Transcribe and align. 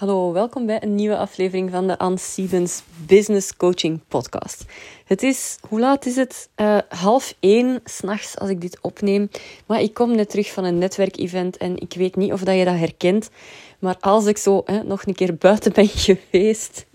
Hallo, 0.00 0.32
welkom 0.32 0.66
bij 0.66 0.82
een 0.82 0.94
nieuwe 0.94 1.16
aflevering 1.16 1.70
van 1.70 1.86
de 1.86 1.98
Anne 1.98 2.18
Siebens 2.18 2.82
Business 3.06 3.56
Coaching 3.56 4.00
Podcast. 4.08 4.64
Het 5.04 5.22
is, 5.22 5.58
hoe 5.68 5.80
laat 5.80 6.06
is 6.06 6.16
het? 6.16 6.48
Uh, 6.56 6.78
half 6.88 7.34
één 7.40 7.80
s'nachts 7.84 8.38
als 8.38 8.50
ik 8.50 8.60
dit 8.60 8.78
opneem. 8.80 9.30
Maar 9.66 9.80
ik 9.80 9.94
kom 9.94 10.14
net 10.14 10.30
terug 10.30 10.52
van 10.52 10.64
een 10.64 10.78
netwerkevent 10.78 11.56
en 11.56 11.76
ik 11.76 11.94
weet 11.94 12.16
niet 12.16 12.32
of 12.32 12.42
dat 12.42 12.56
je 12.56 12.64
dat 12.64 12.78
herkent. 12.78 13.30
Maar 13.78 13.96
als 14.00 14.26
ik 14.26 14.36
zo 14.36 14.62
hè, 14.64 14.82
nog 14.82 15.06
een 15.06 15.14
keer 15.14 15.36
buiten 15.36 15.72
ben 15.72 15.88
geweest, 16.06 16.86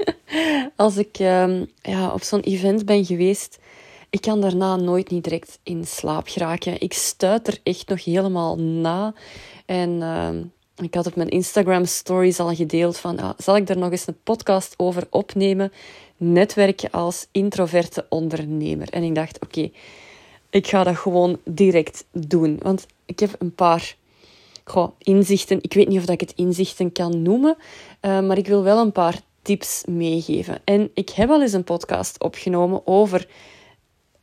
als 0.75 0.97
ik 0.97 1.19
uh, 1.19 1.61
ja, 1.81 2.13
op 2.13 2.21
zo'n 2.21 2.39
event 2.39 2.85
ben 2.85 3.05
geweest, 3.05 3.59
ik 4.09 4.21
kan 4.21 4.41
daarna 4.41 4.75
nooit 4.75 5.09
niet 5.09 5.23
direct 5.23 5.59
in 5.63 5.85
slaap 5.85 6.27
geraken. 6.27 6.81
Ik 6.81 6.93
stuit 6.93 7.47
er 7.47 7.59
echt 7.63 7.89
nog 7.89 8.03
helemaal 8.03 8.57
na. 8.57 9.13
En 9.65 9.89
uh, 9.89 10.29
ik 10.75 10.93
had 10.93 11.07
op 11.07 11.15
mijn 11.15 11.29
Instagram 11.29 11.85
stories 11.85 12.39
al 12.39 12.55
gedeeld 12.55 12.97
van, 12.97 13.19
ah, 13.19 13.29
zal 13.37 13.55
ik 13.55 13.69
er 13.69 13.77
nog 13.77 13.91
eens 13.91 14.07
een 14.07 14.17
podcast 14.23 14.73
over 14.77 15.07
opnemen? 15.09 15.71
Netwerken 16.17 16.91
als 16.91 17.27
introverte 17.31 18.05
ondernemer. 18.09 18.89
En 18.89 19.03
ik 19.03 19.15
dacht, 19.15 19.39
oké, 19.43 19.69
ik 20.49 20.67
ga 20.67 20.83
dat 20.83 20.97
gewoon 20.97 21.39
direct 21.43 22.05
doen. 22.11 22.59
Want 22.61 22.85
ik 23.05 23.19
heb 23.19 23.35
een 23.39 23.55
paar 23.55 23.95
inzichten. 24.97 25.59
Ik 25.61 25.73
weet 25.73 25.87
niet 25.87 25.99
of 25.99 26.09
ik 26.09 26.19
het 26.19 26.33
inzichten 26.35 26.91
kan 26.91 27.21
noemen, 27.21 27.57
uh, 28.01 28.21
maar 28.21 28.37
ik 28.37 28.47
wil 28.47 28.63
wel 28.63 28.79
een 28.79 28.91
paar 28.91 29.21
tips 29.41 29.83
meegeven. 29.87 30.61
En 30.63 30.91
ik 30.93 31.09
heb 31.09 31.29
al 31.29 31.41
eens 31.41 31.53
een 31.53 31.63
podcast 31.63 32.23
opgenomen 32.23 32.87
over 32.87 33.27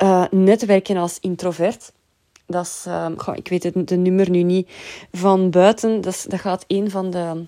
uh, 0.03 0.25
netwerken 0.31 0.97
als 0.97 1.19
introvert. 1.21 1.93
Dat 2.47 2.65
is, 2.65 2.85
uh, 2.89 3.09
ik 3.35 3.49
weet 3.49 3.63
het, 3.63 3.89
de 3.89 3.97
nummer 3.97 4.31
nu 4.31 4.43
niet 4.43 4.69
van 5.13 5.51
buiten. 5.51 6.01
Dat, 6.01 6.25
dat 6.29 6.41
gaat 6.41 6.65
een 6.67 6.91
van 6.91 7.11
de, 7.11 7.45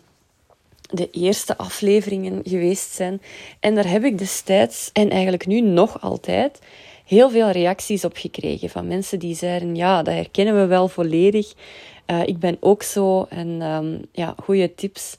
de 0.91 1.11
eerste 1.11 1.57
afleveringen 1.57 2.41
geweest 2.45 2.91
zijn. 2.91 3.23
En 3.61 3.75
daar 3.75 3.89
heb 3.89 4.05
ik 4.05 4.19
destijds, 4.19 4.91
en 4.93 5.11
eigenlijk 5.11 5.47
nu 5.47 5.61
nog 5.61 6.01
altijd, 6.01 6.59
heel 7.05 7.31
veel 7.31 7.51
reacties 7.51 8.05
op 8.05 8.17
gekregen. 8.17 8.71
Van 8.71 8.87
mensen 8.87 9.19
die 9.19 9.35
zeiden, 9.35 9.77
ja, 9.77 10.03
dat 10.03 10.15
herkennen 10.15 10.61
we 10.61 10.67
wel 10.67 10.89
volledig. 10.89 11.53
Uh, 12.07 12.27
ik 12.27 12.39
ben 12.39 12.57
ook 12.61 12.83
zo. 12.83 13.27
En 13.29 13.63
um, 13.63 14.03
ja, 14.13 14.35
goede 14.43 14.75
tips. 14.75 15.17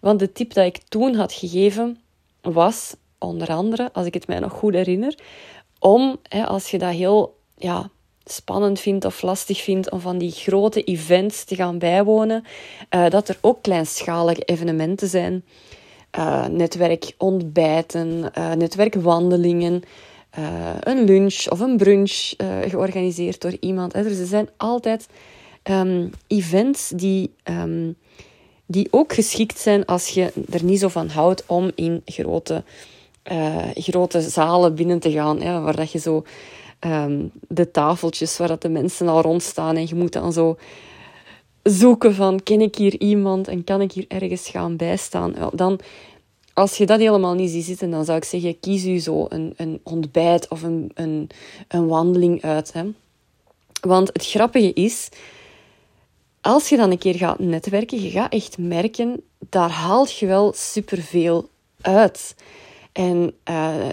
Want 0.00 0.18
de 0.18 0.32
tip 0.32 0.52
dat 0.52 0.66
ik 0.66 0.78
toen 0.88 1.14
had 1.14 1.32
gegeven 1.32 2.00
was, 2.40 2.94
onder 3.18 3.48
andere, 3.48 3.90
als 3.92 4.06
ik 4.06 4.14
het 4.14 4.26
mij 4.26 4.38
nog 4.38 4.52
goed 4.52 4.74
herinner, 4.74 5.18
om, 5.78 6.16
hè, 6.28 6.46
als 6.46 6.70
je 6.70 6.78
dat 6.78 6.92
heel 6.92 7.36
ja, 7.56 7.90
spannend 8.24 8.80
vindt 8.80 9.04
of 9.04 9.22
lastig 9.22 9.62
vindt 9.62 9.90
om 9.90 10.00
van 10.00 10.18
die 10.18 10.30
grote 10.30 10.84
events 10.84 11.44
te 11.44 11.54
gaan 11.54 11.78
bijwonen, 11.78 12.44
uh, 12.90 13.08
dat 13.10 13.28
er 13.28 13.38
ook 13.40 13.62
kleinschalige 13.62 14.42
evenementen 14.42 15.08
zijn. 15.08 15.44
Uh, 16.18 16.46
netwerk 16.46 17.14
ontbijten, 17.18 18.30
uh, 18.38 18.52
netwerkwandelingen, 18.52 19.82
een 20.80 21.04
lunch 21.04 21.48
of 21.48 21.60
een 21.60 21.76
brunch 21.76 22.32
georganiseerd 22.68 23.40
door 23.40 23.56
iemand. 23.60 23.94
Er 23.94 24.26
zijn 24.26 24.48
altijd 24.56 25.08
um, 25.70 26.10
events 26.26 26.88
die, 26.88 27.34
um, 27.44 27.96
die 28.66 28.88
ook 28.90 29.12
geschikt 29.12 29.58
zijn 29.58 29.86
als 29.86 30.08
je 30.08 30.32
er 30.50 30.64
niet 30.64 30.78
zo 30.78 30.88
van 30.88 31.08
houdt 31.08 31.46
om 31.46 31.70
in 31.74 32.02
grote, 32.04 32.64
grote 33.74 34.20
zalen 34.20 34.74
binnen 34.74 34.98
te 34.98 35.10
gaan, 35.10 35.62
waar 35.62 35.76
dat 35.76 35.92
je 35.92 35.98
zo 35.98 36.24
um, 36.84 37.30
de 37.48 37.70
tafeltjes 37.70 38.38
waar 38.38 38.48
dat 38.48 38.62
de 38.62 38.68
mensen 38.68 39.08
al 39.08 39.20
rondstaan. 39.20 39.76
En 39.76 39.86
je 39.86 39.94
moet 39.94 40.12
dan 40.12 40.32
zo 40.32 40.56
zoeken 41.62 42.14
van, 42.14 42.42
ken 42.42 42.60
ik 42.60 42.76
hier 42.76 43.00
iemand 43.00 43.48
en 43.48 43.64
kan 43.64 43.80
ik 43.80 43.92
hier 43.92 44.04
ergens 44.08 44.48
gaan 44.48 44.76
bijstaan? 44.76 45.34
Wel, 45.34 45.50
dan, 45.54 45.80
als 46.54 46.76
je 46.76 46.86
dat 46.86 46.98
helemaal 46.98 47.34
niet 47.34 47.50
ziet 47.50 47.64
zitten, 47.64 47.90
dan 47.90 48.04
zou 48.04 48.18
ik 48.18 48.24
zeggen, 48.24 48.60
kies 48.60 48.84
u 48.84 48.98
zo 48.98 49.26
een, 49.28 49.54
een 49.56 49.80
ontbijt 49.82 50.48
of 50.48 50.62
een, 50.62 50.90
een, 50.94 51.30
een 51.68 51.86
wandeling 51.86 52.42
uit. 52.42 52.72
Hè? 52.72 52.84
Want 53.80 54.08
het 54.12 54.26
grappige 54.26 54.72
is, 54.72 55.08
als 56.40 56.68
je 56.68 56.76
dan 56.76 56.90
een 56.90 56.98
keer 56.98 57.14
gaat 57.14 57.38
netwerken, 57.38 58.02
je 58.02 58.10
gaat 58.10 58.32
echt 58.32 58.58
merken, 58.58 59.22
daar 59.38 59.70
haalt 59.70 60.18
je 60.18 60.26
wel 60.26 60.52
superveel 60.56 61.48
uit. 61.80 62.34
En 62.92 63.34
uh, 63.50 63.88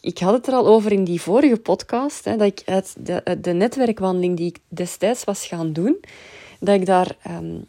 ik, 0.00 0.18
had 0.18 0.32
het 0.32 0.46
er 0.46 0.54
al 0.54 0.66
over 0.66 0.92
in 0.92 1.04
die 1.04 1.20
vorige 1.20 1.56
podcast, 1.56 2.24
hè, 2.24 2.36
dat 2.36 2.46
ik 2.46 2.62
uit 2.64 2.94
de, 2.98 3.38
de 3.40 3.52
netwerkwandeling 3.52 4.36
die 4.36 4.46
ik 4.46 4.58
destijds 4.68 5.24
was 5.24 5.46
gaan 5.46 5.72
doen, 5.72 5.96
dat 6.60 6.74
ik 6.74 6.86
daar 6.86 7.16
um, 7.28 7.66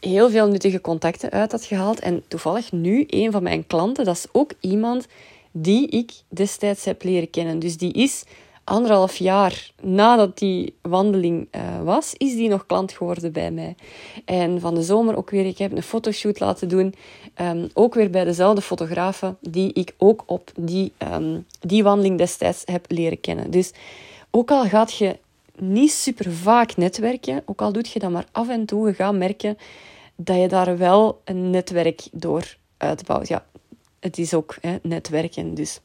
heel 0.00 0.30
veel 0.30 0.48
nuttige 0.48 0.80
contacten 0.80 1.30
uit 1.30 1.52
had 1.52 1.64
gehaald. 1.64 2.00
En 2.00 2.22
toevallig 2.28 2.72
nu, 2.72 3.04
een 3.08 3.32
van 3.32 3.42
mijn 3.42 3.66
klanten, 3.66 4.04
dat 4.04 4.16
is 4.16 4.26
ook 4.32 4.52
iemand 4.60 5.06
die 5.50 5.88
ik 5.88 6.12
destijds 6.28 6.84
heb 6.84 7.02
leren 7.02 7.30
kennen. 7.30 7.58
Dus 7.58 7.76
die 7.76 7.92
is 7.92 8.24
anderhalf 8.64 9.16
jaar 9.16 9.70
nadat 9.82 10.38
die 10.38 10.74
wandeling 10.80 11.48
uh, 11.52 11.82
was, 11.82 12.14
is 12.16 12.34
die 12.34 12.48
nog 12.48 12.66
klant 12.66 12.92
geworden 12.92 13.32
bij 13.32 13.50
mij. 13.50 13.74
En 14.24 14.60
van 14.60 14.74
de 14.74 14.82
zomer 14.82 15.16
ook 15.16 15.30
weer, 15.30 15.46
ik 15.46 15.58
heb 15.58 15.72
een 15.72 15.82
fotoshoot 15.82 16.40
laten 16.40 16.68
doen. 16.68 16.94
Um, 17.40 17.68
ook 17.74 17.94
weer 17.94 18.10
bij 18.10 18.24
dezelfde 18.24 18.62
fotografen 18.62 19.36
die 19.40 19.72
ik 19.72 19.94
ook 19.98 20.22
op 20.26 20.50
die, 20.56 20.92
um, 21.12 21.46
die 21.60 21.82
wandeling 21.82 22.18
destijds 22.18 22.62
heb 22.64 22.84
leren 22.88 23.20
kennen. 23.20 23.50
Dus 23.50 23.72
ook 24.30 24.50
al 24.50 24.64
gaat 24.64 24.92
je 24.92 25.18
niet 25.58 25.92
super 25.92 26.32
vaak 26.32 26.76
netwerken, 26.76 27.42
ook 27.44 27.62
al 27.62 27.72
doet 27.72 27.90
je 27.90 27.98
dat 27.98 28.10
maar 28.10 28.26
af 28.32 28.48
en 28.48 28.66
toe, 28.66 28.88
je 28.88 28.94
gaat 28.94 29.14
merken 29.14 29.58
dat 30.16 30.40
je 30.40 30.48
daar 30.48 30.78
wel 30.78 31.20
een 31.24 31.50
netwerk 31.50 32.08
door 32.12 32.56
uitbouwt. 32.76 33.28
Ja, 33.28 33.44
het 34.00 34.18
is 34.18 34.34
ook 34.34 34.56
hè, 34.60 34.76
netwerken, 34.82 35.54
dus... 35.54 35.80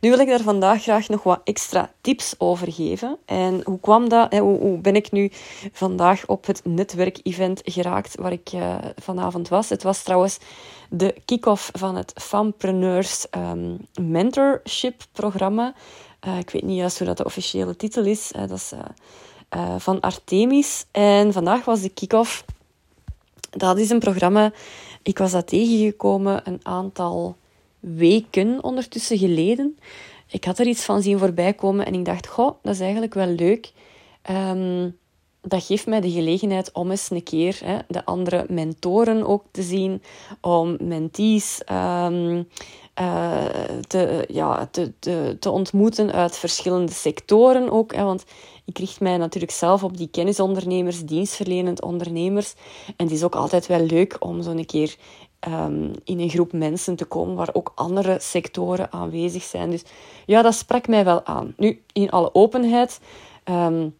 Nu 0.00 0.10
wil 0.10 0.18
ik 0.18 0.28
daar 0.28 0.40
vandaag 0.40 0.82
graag 0.82 1.08
nog 1.08 1.22
wat 1.22 1.40
extra 1.44 1.92
tips 2.00 2.34
over 2.38 2.72
geven. 2.72 3.18
En 3.24 3.60
hoe 3.64 3.80
kwam 3.80 4.08
dat? 4.08 4.32
Hoe, 4.38 4.78
ben 4.78 4.96
ik 4.96 5.12
nu 5.12 5.30
vandaag 5.72 6.26
op 6.26 6.46
het 6.46 6.60
netwerkevent 6.64 7.60
geraakt 7.64 8.16
waar 8.16 8.32
ik 8.32 8.52
uh, 8.52 8.74
vanavond 8.96 9.48
was? 9.48 9.68
Het 9.68 9.82
was 9.82 10.02
trouwens 10.02 10.38
de 10.90 11.14
kick-off 11.24 11.70
van 11.72 11.96
het 11.96 12.12
Fampreneurs 12.14 13.26
um, 13.30 13.86
Mentorship 14.00 15.02
programma. 15.12 15.74
Uh, 16.26 16.38
ik 16.38 16.50
weet 16.50 16.62
niet 16.62 16.78
juist 16.78 16.98
hoe 16.98 17.06
dat 17.06 17.16
de 17.16 17.24
officiële 17.24 17.76
titel 17.76 18.04
is. 18.04 18.32
Dat 18.34 18.50
is 18.50 18.72
van 19.78 20.00
Artemis. 20.00 20.84
En 20.90 21.32
vandaag 21.32 21.64
was 21.64 21.80
de 21.80 21.88
kick-off. 21.88 22.44
Dat 23.50 23.78
is 23.78 23.90
een 23.90 23.98
programma. 23.98 24.52
Ik 25.02 25.18
was 25.18 25.30
dat 25.30 25.46
tegengekomen 25.46 26.40
een 26.44 26.60
aantal 26.62 27.36
weken 27.94 28.64
ondertussen 28.64 29.18
geleden. 29.18 29.78
Ik 30.30 30.44
had 30.44 30.58
er 30.58 30.66
iets 30.66 30.84
van 30.84 31.02
zien 31.02 31.18
voorbij 31.18 31.52
komen 31.52 31.86
en 31.86 31.94
ik 31.94 32.04
dacht, 32.04 32.26
goh, 32.26 32.50
dat 32.62 32.74
is 32.74 32.80
eigenlijk 32.80 33.14
wel 33.14 33.26
leuk. 33.26 33.72
Um, 34.30 34.98
dat 35.40 35.64
geeft 35.64 35.86
mij 35.86 36.00
de 36.00 36.10
gelegenheid 36.10 36.72
om 36.72 36.90
eens 36.90 37.10
een 37.10 37.22
keer 37.22 37.58
hè, 37.64 37.78
de 37.88 38.04
andere 38.04 38.46
mentoren 38.48 39.26
ook 39.26 39.44
te 39.50 39.62
zien, 39.62 40.02
om 40.40 40.76
mentees 40.80 41.62
um, 41.72 42.48
uh, 43.00 43.44
te, 43.86 44.24
ja, 44.28 44.68
te, 44.70 44.92
te, 44.98 45.36
te 45.40 45.50
ontmoeten 45.50 46.12
uit 46.12 46.36
verschillende 46.36 46.92
sectoren 46.92 47.70
ook. 47.70 47.94
Hè, 47.94 48.02
want 48.02 48.24
ik 48.64 48.78
richt 48.78 49.00
mij 49.00 49.16
natuurlijk 49.16 49.52
zelf 49.52 49.84
op 49.84 49.96
die 49.96 50.08
kennisondernemers, 50.08 51.04
dienstverlenend 51.04 51.82
ondernemers. 51.82 52.54
En 52.86 53.06
het 53.06 53.14
is 53.14 53.22
ook 53.22 53.34
altijd 53.34 53.66
wel 53.66 53.80
leuk 53.80 54.16
om 54.18 54.42
zo'n 54.42 54.64
keer 54.64 54.96
um, 55.48 55.92
in 56.04 56.20
een 56.20 56.30
groep 56.30 56.52
mensen 56.52 56.96
te 56.96 57.04
komen 57.04 57.34
waar 57.34 57.50
ook 57.52 57.72
andere 57.74 58.16
sectoren 58.20 58.92
aanwezig 58.92 59.42
zijn. 59.42 59.70
Dus 59.70 59.82
ja, 60.26 60.42
dat 60.42 60.54
sprak 60.54 60.88
mij 60.88 61.04
wel 61.04 61.26
aan. 61.26 61.54
Nu, 61.56 61.82
in 61.92 62.10
alle 62.10 62.34
openheid, 62.34 63.00
um, 63.44 63.94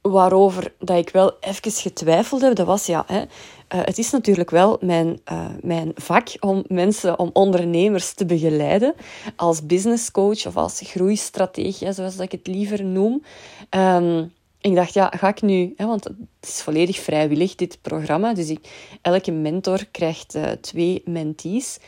waarover 0.00 0.72
dat 0.78 0.96
ik 0.96 1.10
wel 1.10 1.36
even 1.40 1.72
getwijfeld 1.72 2.40
heb, 2.40 2.54
dat 2.54 2.66
was 2.66 2.86
ja, 2.86 3.04
hè, 3.06 3.20
uh, 3.20 3.26
het 3.68 3.98
is 3.98 4.10
natuurlijk 4.10 4.50
wel 4.50 4.78
mijn, 4.80 5.20
uh, 5.32 5.46
mijn 5.60 5.92
vak 5.94 6.28
om 6.40 6.64
mensen, 6.66 7.18
om 7.18 7.30
ondernemers 7.32 8.12
te 8.14 8.26
begeleiden 8.26 8.94
als 9.36 9.66
business 9.66 10.10
coach 10.10 10.46
of 10.46 10.56
als 10.56 10.80
groeistratege, 10.84 11.92
zoals 11.92 12.18
ik 12.18 12.32
het 12.32 12.46
liever 12.46 12.84
noem. 12.84 13.22
Um, 13.70 14.32
ik 14.60 14.74
dacht, 14.74 14.94
ja, 14.94 15.12
ga 15.16 15.28
ik 15.28 15.42
nu... 15.42 15.74
Hè, 15.76 15.86
want 15.86 16.04
het 16.04 16.14
is 16.40 16.62
volledig 16.62 16.98
vrijwillig, 16.98 17.54
dit 17.54 17.78
programma. 17.82 18.34
Dus 18.34 18.48
ik, 18.48 18.68
elke 19.02 19.30
mentor 19.30 19.84
krijgt 19.90 20.34
uh, 20.34 20.50
twee 20.60 21.02
mentees. 21.04 21.78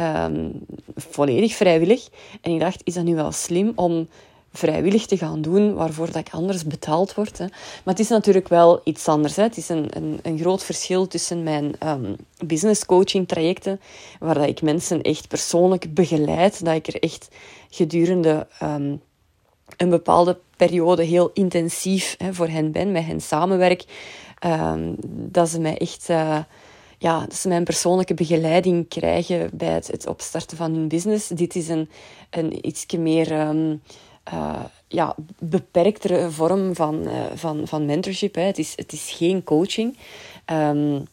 Um, 0.00 0.66
volledig 0.96 1.54
vrijwillig. 1.54 2.08
En 2.40 2.52
ik 2.52 2.60
dacht, 2.60 2.80
is 2.84 2.94
dat 2.94 3.04
nu 3.04 3.14
wel 3.14 3.32
slim 3.32 3.72
om 3.74 4.08
vrijwillig 4.52 5.06
te 5.06 5.16
gaan 5.16 5.42
doen 5.42 5.74
waarvoor 5.74 6.06
dat 6.06 6.26
ik 6.26 6.32
anders 6.32 6.64
betaald 6.64 7.14
word. 7.14 7.38
Hè. 7.38 7.44
Maar 7.46 7.94
het 7.94 7.98
is 7.98 8.08
natuurlijk 8.08 8.48
wel 8.48 8.80
iets 8.84 9.08
anders. 9.08 9.36
Hè. 9.36 9.42
Het 9.42 9.56
is 9.56 9.68
een, 9.68 9.86
een, 9.90 10.18
een 10.22 10.38
groot 10.38 10.64
verschil 10.64 11.06
tussen 11.06 11.42
mijn 11.42 11.74
um, 11.86 12.16
business 12.46 12.86
coaching 12.86 13.28
trajecten, 13.28 13.80
waar 14.18 14.34
dat 14.34 14.48
ik 14.48 14.62
mensen 14.62 15.02
echt 15.02 15.28
persoonlijk 15.28 15.94
begeleid, 15.94 16.64
dat 16.64 16.74
ik 16.74 16.86
er 16.86 17.02
echt 17.02 17.28
gedurende 17.70 18.46
um, 18.62 19.00
een 19.76 19.88
bepaalde 19.88 20.38
periode 20.56 21.02
heel 21.02 21.30
intensief 21.34 22.14
hè, 22.18 22.34
voor 22.34 22.48
hen 22.48 22.72
ben, 22.72 22.92
met 22.92 23.04
hen 23.04 23.20
samenwerk. 23.20 23.84
Um, 24.46 24.94
dat 25.08 25.48
ze 25.48 25.60
mij 25.60 25.78
echt 25.78 26.08
uh, 26.10 26.38
ja, 26.98 27.20
dat 27.20 27.34
ze 27.34 27.48
mijn 27.48 27.64
persoonlijke 27.64 28.14
begeleiding 28.14 28.88
krijgen 28.88 29.50
bij 29.52 29.68
het, 29.68 29.86
het 29.86 30.06
opstarten 30.06 30.56
van 30.56 30.74
hun 30.74 30.88
business. 30.88 31.28
Dit 31.28 31.54
is 31.54 31.68
een, 31.68 31.90
een 32.30 32.66
ietsje 32.66 32.98
meer 32.98 33.40
um, 33.48 33.82
ja, 34.88 35.16
beperktere 35.38 36.30
vorm 36.30 36.74
van, 36.74 37.08
uh, 37.08 37.24
van, 37.34 37.68
van 37.68 37.86
mentorship. 37.86 38.34
Hè. 38.34 38.42
Het, 38.42 38.58
is, 38.58 38.72
het 38.76 38.92
is 38.92 39.10
geen 39.10 39.44
coaching. 39.44 39.96
Um, 40.52 41.06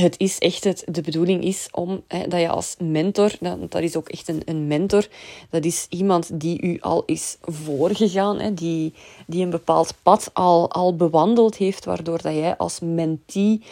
het 0.00 0.14
is 0.18 0.38
echt 0.38 0.64
het, 0.64 0.84
de 0.86 1.00
bedoeling 1.00 1.44
is 1.44 1.68
om 1.70 2.02
hè, 2.08 2.28
dat 2.28 2.40
je 2.40 2.48
als 2.48 2.76
mentor, 2.78 3.32
dat, 3.40 3.70
dat 3.70 3.82
is 3.82 3.96
ook 3.96 4.08
echt 4.08 4.28
een, 4.28 4.42
een 4.44 4.66
mentor, 4.66 5.06
dat 5.50 5.64
is 5.64 5.86
iemand 5.88 6.40
die 6.40 6.62
u 6.62 6.78
al 6.80 7.02
is 7.06 7.36
voorgegaan, 7.42 8.40
hè, 8.40 8.54
die, 8.54 8.94
die 9.26 9.44
een 9.44 9.50
bepaald 9.50 9.94
pad 10.02 10.30
al, 10.32 10.70
al 10.70 10.96
bewandeld 10.96 11.56
heeft, 11.56 11.84
waardoor 11.84 12.22
dat 12.22 12.34
jij 12.34 12.56
als 12.56 12.80
mentee 12.80 13.62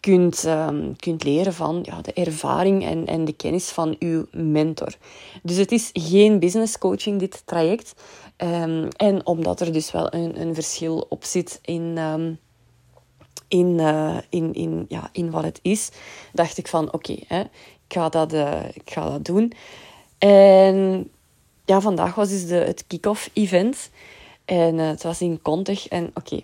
kunt, 0.00 0.44
um, 0.44 0.96
kunt 0.96 1.24
leren 1.24 1.54
van 1.54 1.78
ja, 1.82 2.00
de 2.00 2.12
ervaring 2.12 2.84
en, 2.84 3.06
en 3.06 3.24
de 3.24 3.32
kennis 3.32 3.68
van 3.68 3.96
uw 3.98 4.26
mentor. 4.32 4.94
Dus 5.42 5.56
het 5.56 5.72
is 5.72 5.90
geen 5.92 6.38
business 6.38 6.78
coaching, 6.78 7.18
dit 7.18 7.42
traject. 7.44 7.94
Um, 8.36 8.88
en 8.88 9.26
omdat 9.26 9.60
er 9.60 9.72
dus 9.72 9.92
wel 9.92 10.14
een, 10.14 10.40
een 10.40 10.54
verschil 10.54 11.06
op 11.08 11.24
zit 11.24 11.58
in... 11.62 11.98
Um, 11.98 12.38
in, 13.48 13.78
uh, 13.78 14.16
in, 14.28 14.52
in, 14.52 14.84
ja, 14.88 15.08
in 15.12 15.30
wat 15.30 15.44
het 15.44 15.58
is, 15.62 15.90
dacht 16.32 16.58
ik 16.58 16.68
van 16.68 16.92
oké, 16.92 17.12
okay, 17.12 17.40
ik, 17.88 17.94
ga 17.94 18.08
dat, 18.08 18.32
uh, 18.32 18.64
ik 18.74 18.90
ga 18.90 19.10
dat 19.10 19.24
doen. 19.24 19.52
En 20.18 21.10
ja, 21.64 21.80
vandaag 21.80 22.14
was 22.14 22.28
dus 22.28 22.46
de, 22.46 22.54
het 22.54 22.84
kick-off 22.86 23.30
event. 23.32 23.90
En 24.44 24.74
uh, 24.74 24.88
het 24.88 25.02
was 25.02 25.20
in 25.20 25.42
Contig. 25.42 25.88
En 25.88 26.10
oké, 26.14 26.40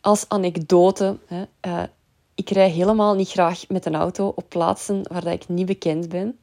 als 0.00 0.24
anekdote, 0.28 1.18
hè, 1.26 1.44
ik 2.34 2.50
rij 2.50 2.70
helemaal 2.70 3.14
niet 3.14 3.28
graag 3.30 3.68
met 3.68 3.86
een 3.86 3.94
auto 3.94 4.32
op 4.36 4.44
plaatsen 4.48 5.02
waar 5.12 5.24
dat 5.24 5.32
ik 5.32 5.48
niet 5.48 5.66
bekend 5.66 6.08
ben. 6.08 6.38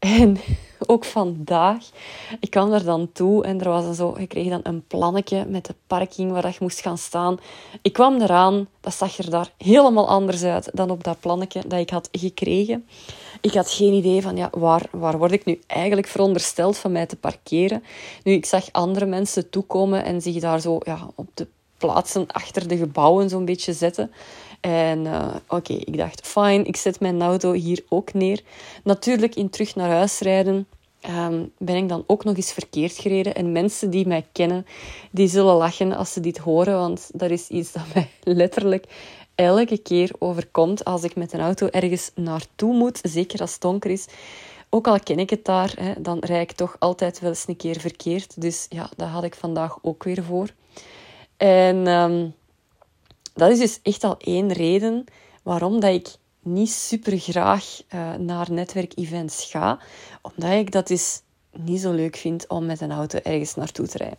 En 0.00 0.36
ook 0.86 1.04
vandaag, 1.04 1.84
ik 2.40 2.50
kwam 2.50 2.72
er 2.72 2.84
dan 2.84 3.12
toe 3.12 3.44
en 3.44 3.60
er 3.60 3.68
was 3.68 3.84
dan 3.84 3.94
zo, 3.94 4.14
je 4.18 4.26
kreeg 4.26 4.48
dan 4.48 4.60
een 4.62 4.86
plannetje 4.86 5.44
met 5.48 5.66
de 5.66 5.74
parking 5.86 6.32
waar 6.32 6.46
je 6.46 6.56
moest 6.60 6.80
gaan 6.80 6.98
staan. 6.98 7.38
Ik 7.82 7.92
kwam 7.92 8.20
eraan, 8.20 8.68
dat 8.80 8.94
zag 8.94 9.18
er 9.18 9.30
daar 9.30 9.52
helemaal 9.58 10.08
anders 10.08 10.42
uit 10.42 10.70
dan 10.72 10.90
op 10.90 11.04
dat 11.04 11.20
plannetje 11.20 11.62
dat 11.66 11.80
ik 11.80 11.90
had 11.90 12.08
gekregen. 12.12 12.86
Ik 13.40 13.52
had 13.52 13.70
geen 13.70 13.92
idee 13.92 14.22
van, 14.22 14.36
ja, 14.36 14.50
waar, 14.52 14.86
waar 14.90 15.18
word 15.18 15.32
ik 15.32 15.44
nu 15.44 15.60
eigenlijk 15.66 16.06
verondersteld 16.06 16.78
van 16.78 16.92
mij 16.92 17.06
te 17.06 17.16
parkeren? 17.16 17.82
Nu, 18.24 18.32
ik 18.32 18.46
zag 18.46 18.72
andere 18.72 19.06
mensen 19.06 19.50
toekomen 19.50 20.04
en 20.04 20.22
zich 20.22 20.40
daar 20.40 20.60
zo 20.60 20.78
ja, 20.84 21.08
op 21.14 21.28
de 21.34 21.46
plaatsen 21.78 22.26
achter 22.26 22.68
de 22.68 22.76
gebouwen 22.76 23.28
zo'n 23.28 23.44
beetje 23.44 23.72
zetten. 23.72 24.10
En 24.60 25.04
uh, 25.04 25.34
oké, 25.48 25.72
ik 25.72 25.96
dacht, 25.96 26.26
fijn, 26.26 26.64
ik 26.64 26.76
zet 26.76 27.00
mijn 27.00 27.22
auto 27.22 27.52
hier 27.52 27.84
ook 27.88 28.12
neer. 28.12 28.40
Natuurlijk, 28.84 29.34
in 29.34 29.50
terug 29.50 29.74
naar 29.74 29.90
huis 29.90 30.18
rijden 30.18 30.66
um, 31.08 31.52
ben 31.58 31.76
ik 31.76 31.88
dan 31.88 32.04
ook 32.06 32.24
nog 32.24 32.36
eens 32.36 32.52
verkeerd 32.52 32.96
gereden. 32.96 33.34
En 33.34 33.52
mensen 33.52 33.90
die 33.90 34.06
mij 34.06 34.26
kennen, 34.32 34.66
die 35.10 35.28
zullen 35.28 35.54
lachen 35.54 35.92
als 35.92 36.12
ze 36.12 36.20
dit 36.20 36.38
horen. 36.38 36.78
Want 36.78 37.10
dat 37.12 37.30
is 37.30 37.48
iets 37.48 37.72
dat 37.72 37.82
mij 37.94 38.08
letterlijk 38.22 38.84
elke 39.34 39.78
keer 39.78 40.10
overkomt 40.18 40.84
als 40.84 41.02
ik 41.02 41.16
met 41.16 41.32
een 41.32 41.40
auto 41.40 41.66
ergens 41.66 42.10
naartoe 42.14 42.74
moet. 42.74 43.00
Zeker 43.02 43.40
als 43.40 43.52
het 43.52 43.60
donker 43.60 43.90
is. 43.90 44.06
Ook 44.68 44.86
al 44.86 45.00
ken 45.00 45.18
ik 45.18 45.30
het 45.30 45.44
daar, 45.44 45.72
hè, 45.80 45.92
dan 45.98 46.18
rijd 46.18 46.50
ik 46.50 46.56
toch 46.56 46.76
altijd 46.78 47.20
wel 47.20 47.30
eens 47.30 47.48
een 47.48 47.56
keer 47.56 47.80
verkeerd. 47.80 48.40
Dus 48.40 48.66
ja, 48.68 48.90
dat 48.96 49.08
had 49.08 49.24
ik 49.24 49.34
vandaag 49.34 49.78
ook 49.82 50.04
weer 50.04 50.22
voor. 50.22 50.48
En 51.36 51.86
um, 51.86 52.34
dat 53.34 53.50
is 53.50 53.58
dus 53.58 53.80
echt 53.82 54.04
al 54.04 54.16
één 54.18 54.52
reden 54.52 55.04
waarom 55.42 55.80
dat 55.80 55.94
ik 55.94 56.08
niet 56.42 56.70
super 56.70 57.18
graag 57.18 57.80
uh, 57.94 58.14
naar 58.14 58.52
netwerkevents 58.52 59.44
ga. 59.44 59.78
Omdat 60.22 60.50
ik 60.50 60.72
dat 60.72 60.86
dus 60.86 61.22
niet 61.52 61.80
zo 61.80 61.92
leuk 61.92 62.16
vind 62.16 62.48
om 62.48 62.66
met 62.66 62.80
een 62.80 62.92
auto 62.92 63.18
ergens 63.22 63.54
naartoe 63.54 63.88
te 63.88 63.98
rijden. 63.98 64.18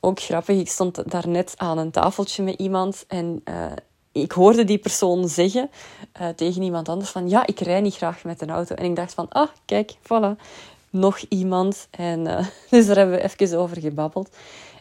Ook 0.00 0.20
grappig, 0.20 0.58
ik 0.58 0.68
stond 0.68 1.10
daarnet 1.10 1.54
aan 1.56 1.78
een 1.78 1.90
tafeltje 1.90 2.42
met 2.42 2.58
iemand 2.58 3.04
en 3.08 3.42
uh, 3.44 3.72
ik 4.12 4.32
hoorde 4.32 4.64
die 4.64 4.78
persoon 4.78 5.28
zeggen 5.28 5.70
uh, 6.20 6.28
tegen 6.28 6.62
iemand 6.62 6.88
anders 6.88 7.10
van 7.10 7.28
ja, 7.28 7.46
ik 7.46 7.60
rij 7.60 7.80
niet 7.80 7.94
graag 7.94 8.24
met 8.24 8.40
een 8.42 8.50
auto. 8.50 8.74
En 8.74 8.84
ik 8.84 8.96
dacht 8.96 9.14
van, 9.14 9.28
ah, 9.28 9.48
kijk, 9.64 9.94
voilà, 10.02 10.42
nog 10.90 11.18
iemand. 11.28 11.88
En 11.90 12.24
dus 12.70 12.86
daar 12.86 12.96
hebben 12.96 13.16
we 13.16 13.22
even 13.22 13.58
over 13.58 13.80
gebabbeld. 13.80 14.36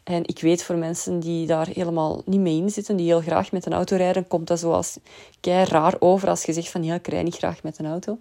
En 0.06 0.22
ik 0.26 0.40
weet 0.40 0.64
voor 0.64 0.76
mensen 0.76 1.20
die 1.20 1.48
daar 1.48 1.68
helemaal 1.68 2.22
niet 2.26 2.40
mee 2.40 2.58
in 2.58 2.70
zitten, 2.70 2.96
die 2.96 3.06
heel 3.06 3.22
graag 3.22 3.52
met 3.52 3.66
een 3.66 3.74
auto 3.74 3.96
rijden, 3.96 4.28
komt 4.28 4.48
dat 4.48 4.60
zoals 4.60 4.98
kei 5.40 5.66
raar 5.66 5.96
over 6.00 6.30
als 6.30 6.44
je 6.44 6.54
zegt 6.54 6.70
van 6.70 6.84
ja, 6.84 6.94
ik 6.94 7.08
rij 7.08 7.24
niet 7.24 7.38
graag 7.38 7.64
met 7.64 7.80
een 7.80 7.86
auto. 7.86 8.18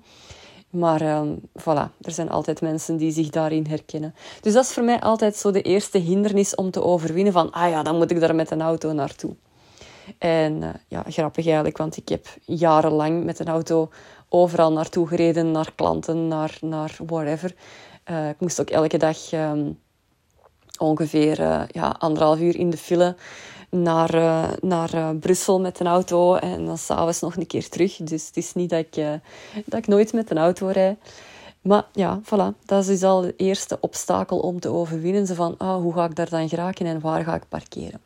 Maar 0.70 1.18
um, 1.18 1.40
voilà, 1.60 1.90
er 2.00 2.12
zijn 2.12 2.30
altijd 2.30 2.60
mensen 2.60 2.96
die 2.96 3.12
zich 3.12 3.30
daarin 3.30 3.66
herkennen. 3.68 4.14
Dus 4.40 4.52
dat 4.52 4.64
is 4.64 4.70
voor 4.70 4.84
mij 4.84 5.00
altijd 5.00 5.36
zo 5.36 5.50
de 5.50 5.62
eerste 5.62 5.98
hindernis 5.98 6.54
om 6.54 6.70
te 6.70 6.82
overwinnen 6.82 7.32
van 7.32 7.50
ah 7.50 7.70
ja, 7.70 7.82
dan 7.82 7.96
moet 7.96 8.10
ik 8.10 8.20
daar 8.20 8.34
met 8.34 8.50
een 8.50 8.62
auto 8.62 8.92
naartoe. 8.92 9.34
En 10.18 10.62
uh, 10.62 10.68
ja, 10.88 11.04
grappig 11.08 11.44
eigenlijk, 11.46 11.78
want 11.78 11.96
ik 11.96 12.08
heb 12.08 12.26
jarenlang 12.44 13.24
met 13.24 13.38
een 13.38 13.48
auto 13.48 13.90
overal 14.28 14.72
naartoe 14.72 15.06
gereden, 15.06 15.50
naar 15.50 15.72
klanten, 15.74 16.28
naar, 16.28 16.58
naar 16.60 16.96
whatever. 17.06 17.54
Uh, 18.10 18.28
ik 18.28 18.40
moest 18.40 18.60
ook 18.60 18.70
elke 18.70 18.98
dag 18.98 19.32
um, 19.32 19.78
ongeveer 20.78 21.40
uh, 21.40 21.62
ja, 21.70 21.96
anderhalf 21.98 22.40
uur 22.40 22.56
in 22.56 22.70
de 22.70 22.76
file 22.76 23.16
naar, 23.70 24.14
uh, 24.14 24.50
naar 24.60 24.94
uh, 24.94 25.10
Brussel 25.20 25.60
met 25.60 25.80
een 25.80 25.86
auto 25.86 26.34
en 26.34 26.66
dan 26.66 26.78
s'avonds 26.78 27.20
nog 27.20 27.36
een 27.36 27.46
keer 27.46 27.68
terug. 27.68 27.96
Dus 27.96 28.26
het 28.26 28.36
is 28.36 28.54
niet 28.54 28.70
dat 28.70 28.78
ik, 28.78 29.04
dat 29.64 29.78
ik 29.78 29.86
nooit 29.86 30.12
met 30.12 30.30
een 30.30 30.38
auto 30.38 30.66
rijd. 30.66 30.98
Maar 31.60 31.86
ja, 31.92 32.20
voilà, 32.22 32.64
dat 32.64 32.80
is 32.80 32.86
dus 32.86 33.02
al 33.02 33.20
de 33.20 33.34
eerste 33.36 33.78
obstakel 33.80 34.38
om 34.38 34.60
te 34.60 34.68
overwinnen. 34.68 35.26
Ze 35.26 35.34
van, 35.34 35.54
ah, 35.58 35.76
hoe 35.76 35.92
ga 35.92 36.04
ik 36.04 36.16
daar 36.16 36.28
dan 36.28 36.48
geraken 36.48 36.86
en 36.86 37.00
waar 37.00 37.24
ga 37.24 37.34
ik 37.34 37.48
parkeren? 37.48 38.00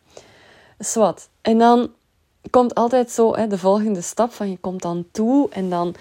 Zwat. 0.78 1.28
En 1.40 1.58
dan 1.58 1.90
komt 2.50 2.74
altijd 2.74 3.10
zo 3.10 3.34
hè, 3.34 3.46
de 3.46 3.58
volgende 3.58 4.00
stap 4.00 4.32
van 4.32 4.50
je 4.50 4.58
komt 4.58 4.82
dan 4.82 5.06
toe 5.10 5.48
en 5.50 5.70
dan 5.70 5.94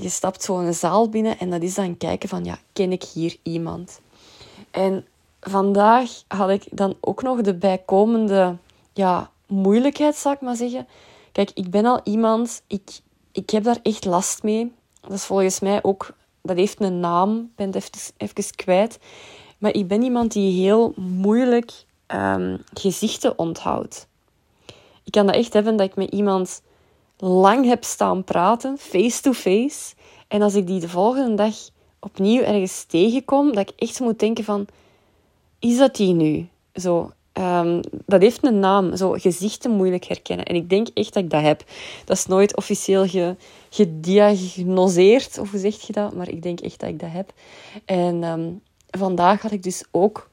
je 0.00 0.08
stapt 0.08 0.42
zo 0.42 0.58
een 0.58 0.74
zaal 0.74 1.08
binnen 1.08 1.38
en 1.38 1.50
dat 1.50 1.62
is 1.62 1.74
dan 1.74 1.96
kijken 1.96 2.28
van, 2.28 2.44
ja, 2.44 2.58
ken 2.72 2.92
ik 2.92 3.02
hier 3.02 3.36
iemand? 3.42 4.00
En 4.70 5.06
vandaag 5.50 6.10
had 6.28 6.50
ik 6.50 6.66
dan 6.70 6.96
ook 7.00 7.22
nog 7.22 7.40
de 7.40 7.54
bijkomende 7.54 8.56
ja, 8.92 9.30
moeilijkheid, 9.46 10.16
zal 10.16 10.32
ik 10.32 10.40
maar 10.40 10.56
zeggen. 10.56 10.86
Kijk, 11.32 11.50
ik 11.54 11.70
ben 11.70 11.84
al 11.84 12.00
iemand, 12.04 12.62
ik, 12.66 13.00
ik 13.32 13.50
heb 13.50 13.64
daar 13.64 13.78
echt 13.82 14.04
last 14.04 14.42
mee. 14.42 14.72
Dat 15.00 15.12
is 15.12 15.24
volgens 15.24 15.60
mij 15.60 15.82
ook, 15.82 16.14
dat 16.42 16.56
heeft 16.56 16.80
een 16.80 17.00
naam, 17.00 17.38
ik 17.38 17.56
ben 17.56 17.70
het 17.70 18.12
even, 18.16 18.54
kwijt. 18.54 18.98
Maar 19.58 19.74
ik 19.74 19.88
ben 19.88 20.02
iemand 20.02 20.32
die 20.32 20.62
heel 20.62 20.92
moeilijk 20.96 21.72
um, 22.06 22.62
gezichten 22.74 23.38
onthoudt. 23.38 24.06
Ik 25.04 25.12
kan 25.12 25.26
dat 25.26 25.34
echt 25.34 25.52
hebben 25.52 25.76
dat 25.76 25.86
ik 25.86 25.96
met 25.96 26.10
iemand 26.10 26.62
lang 27.16 27.66
heb 27.66 27.84
staan 27.84 28.24
praten, 28.24 28.78
face-to-face. 28.78 29.68
-face, 29.68 29.94
en 30.28 30.42
als 30.42 30.54
ik 30.54 30.66
die 30.66 30.80
de 30.80 30.88
volgende 30.88 31.34
dag 31.34 31.54
opnieuw 32.00 32.42
ergens 32.42 32.84
tegenkom, 32.84 33.52
dat 33.52 33.68
ik 33.68 33.72
echt 33.76 34.00
moet 34.00 34.18
denken 34.18 34.44
van 34.44 34.66
is 35.64 35.78
dat 35.78 35.96
die 35.96 36.14
nu? 36.14 36.48
Zo, 36.74 37.12
um, 37.32 37.80
dat 38.06 38.20
heeft 38.20 38.46
een 38.46 38.58
naam, 38.58 38.96
zo 38.96 39.12
gezichten 39.12 39.70
moeilijk 39.70 40.04
herkennen. 40.04 40.46
En 40.46 40.54
ik 40.54 40.68
denk 40.68 40.88
echt 40.94 41.14
dat 41.14 41.22
ik 41.22 41.30
dat 41.30 41.42
heb. 41.42 41.64
Dat 42.04 42.16
is 42.16 42.26
nooit 42.26 42.56
officieel 42.56 43.08
ge, 43.08 43.36
gediagnoseerd, 43.70 45.38
of 45.38 45.50
hoe 45.50 45.60
zeg 45.60 45.80
je 45.80 45.92
dat? 45.92 46.14
Maar 46.14 46.28
ik 46.28 46.42
denk 46.42 46.60
echt 46.60 46.80
dat 46.80 46.88
ik 46.88 47.00
dat 47.00 47.10
heb. 47.12 47.32
En 47.84 48.22
um, 48.22 48.60
vandaag 48.90 49.42
had 49.42 49.52
ik 49.52 49.62
dus 49.62 49.84
ook 49.90 50.30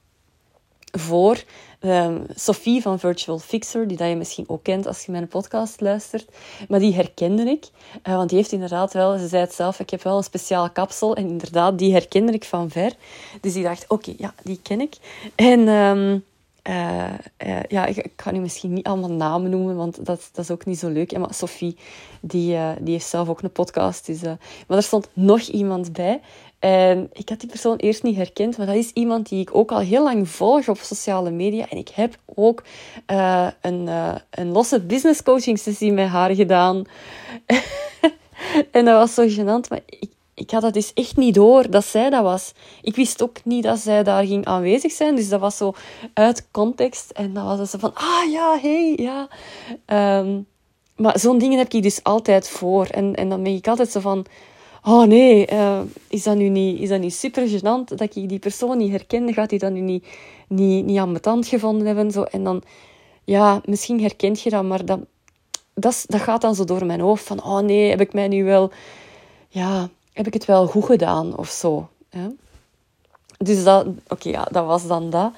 voor 0.91 1.43
um, 1.81 2.25
Sophie 2.35 2.81
van 2.81 2.99
Virtual 2.99 3.39
Fixer, 3.39 3.87
die 3.87 3.97
dat 3.97 4.09
je 4.09 4.15
misschien 4.15 4.49
ook 4.49 4.63
kent 4.63 4.87
als 4.87 5.05
je 5.05 5.11
mijn 5.11 5.27
podcast 5.27 5.81
luistert. 5.81 6.29
Maar 6.67 6.79
die 6.79 6.93
herkende 6.93 7.43
ik, 7.43 7.65
uh, 8.07 8.15
want 8.15 8.29
die 8.29 8.37
heeft 8.37 8.51
inderdaad 8.51 8.93
wel, 8.93 9.17
ze 9.17 9.27
zei 9.27 9.41
het 9.41 9.53
zelf, 9.53 9.79
ik 9.79 9.89
heb 9.89 10.03
wel 10.03 10.17
een 10.17 10.23
speciale 10.23 10.71
kapsel. 10.71 11.15
En 11.15 11.27
inderdaad, 11.27 11.77
die 11.77 11.93
herkende 11.93 12.31
ik 12.31 12.43
van 12.43 12.69
ver. 12.69 12.93
Dus 13.41 13.53
die 13.53 13.63
dacht, 13.63 13.85
oké, 13.87 14.13
ja, 14.17 14.33
die 14.43 14.59
ken 14.63 14.81
ik. 14.81 14.95
En... 15.35 15.67
Um, 15.67 16.23
uh, 16.69 17.13
uh, 17.45 17.59
ja, 17.67 17.85
ik, 17.85 17.97
ik, 17.97 18.11
ga 18.15 18.31
nu 18.31 18.39
misschien 18.39 18.73
niet 18.73 18.85
allemaal 18.85 19.11
namen 19.11 19.49
noemen, 19.49 19.75
want 19.75 20.05
dat, 20.05 20.29
dat 20.33 20.43
is 20.43 20.51
ook 20.51 20.65
niet 20.65 20.79
zo 20.79 20.89
leuk. 20.89 21.17
maar 21.17 21.33
Sophie, 21.33 21.77
die, 22.21 22.53
uh, 22.53 22.71
die 22.79 22.93
heeft 22.93 23.07
zelf 23.07 23.29
ook 23.29 23.41
een 23.41 23.51
podcast. 23.51 24.05
Dus, 24.05 24.21
maar 24.21 24.77
er 24.77 24.83
stond 24.83 25.09
nog 25.13 25.41
iemand 25.41 25.93
bij. 25.93 26.21
En 26.59 27.09
ik 27.13 27.29
had 27.29 27.39
die 27.39 27.49
persoon 27.49 27.77
eerst 27.77 28.03
niet 28.03 28.15
herkend, 28.15 28.57
maar 28.57 28.65
dat 28.65 28.75
is 28.75 28.91
iemand 28.91 29.29
die 29.29 29.41
ik 29.41 29.55
ook 29.55 29.71
al 29.71 29.79
heel 29.79 30.03
lang 30.03 30.29
volg 30.29 30.69
op 30.69 30.77
sociale 30.77 31.31
media. 31.31 31.69
En 31.69 31.77
ik 31.77 31.89
heb 31.89 32.17
ook 32.25 32.63
een, 33.61 33.87
een 34.29 34.51
losse 34.51 34.81
business 34.81 35.23
coaching 35.23 35.59
sessie 35.59 35.91
met 35.91 36.07
haar 36.07 36.35
gedaan. 36.35 36.83
en 38.71 38.85
dat 38.85 38.97
was 38.97 39.13
zo 39.13 39.27
gênant, 39.27 39.69
maar 39.69 39.81
ik, 39.85 40.09
ik 40.33 40.51
had 40.51 40.61
dat 40.61 40.73
dus 40.73 40.93
echt 40.93 41.17
niet 41.17 41.33
door 41.33 41.69
dat 41.69 41.85
zij 41.85 42.09
dat 42.09 42.23
was. 42.23 42.53
Ik 42.81 42.95
wist 42.95 43.23
ook 43.23 43.37
niet 43.43 43.63
dat 43.63 43.79
zij 43.79 44.03
daar 44.03 44.25
ging 44.25 44.45
aanwezig 44.45 44.91
zijn, 44.91 45.15
dus 45.15 45.29
dat 45.29 45.39
was 45.39 45.57
zo 45.57 45.73
uit 46.13 46.47
context. 46.51 47.11
En 47.11 47.33
dan 47.33 47.57
was 47.57 47.69
ze 47.69 47.79
van, 47.79 47.93
ah 47.93 48.31
ja, 48.31 48.57
hey, 48.61 48.93
ja. 48.95 49.27
Um, 50.19 50.47
maar 50.95 51.19
zo'n 51.19 51.37
dingen 51.37 51.57
heb 51.57 51.73
ik 51.73 51.83
dus 51.83 52.03
altijd 52.03 52.49
voor. 52.49 52.85
En, 52.85 53.15
en 53.15 53.29
dan 53.29 53.43
ben 53.43 53.55
ik 53.55 53.67
altijd 53.67 53.91
zo 53.91 53.99
van... 53.99 54.25
Oh 54.83 55.03
nee, 55.03 55.51
uh, 55.51 55.79
is, 56.07 56.23
dat 56.23 56.35
nu 56.35 56.49
niet, 56.49 56.79
is 56.79 56.89
dat 56.89 56.99
niet 56.99 57.13
super 57.13 57.47
gênant 57.47 57.85
dat 57.95 58.01
ik 58.01 58.29
die 58.29 58.39
persoon 58.39 58.77
niet 58.77 58.91
herkende? 58.91 59.33
Gaat 59.33 59.49
hij 59.49 59.59
dat 59.59 59.71
nu 59.71 59.79
niet, 59.79 60.07
niet, 60.47 60.85
niet 60.85 60.99
ambetant 60.99 61.47
gevonden 61.47 61.87
hebben? 61.87 62.11
Zo. 62.11 62.23
En 62.23 62.43
dan, 62.43 62.61
ja, 63.23 63.61
misschien 63.65 64.01
herkent 64.01 64.41
je 64.41 64.49
dat, 64.49 64.63
maar 64.63 64.85
dat, 64.85 64.99
dat, 65.73 66.03
dat 66.07 66.21
gaat 66.21 66.41
dan 66.41 66.55
zo 66.55 66.63
door 66.63 66.85
mijn 66.85 66.99
hoofd. 66.99 67.23
Van, 67.23 67.43
oh 67.43 67.59
nee, 67.59 67.89
heb 67.89 68.01
ik 68.01 68.13
mij 68.13 68.27
nu 68.27 68.43
wel... 68.43 68.71
Ja, 69.47 69.89
heb 70.13 70.27
ik 70.27 70.33
het 70.33 70.45
wel 70.45 70.67
goed 70.67 70.85
gedaan 70.85 71.37
of 71.37 71.49
zo? 71.49 71.89
Hè? 72.09 72.27
Dus 73.37 73.63
dat, 73.63 73.87
oké, 74.07 74.29
ja, 74.29 74.43
dat 74.51 74.65
was 74.65 74.87
dan 74.87 75.09
dat. 75.09 75.31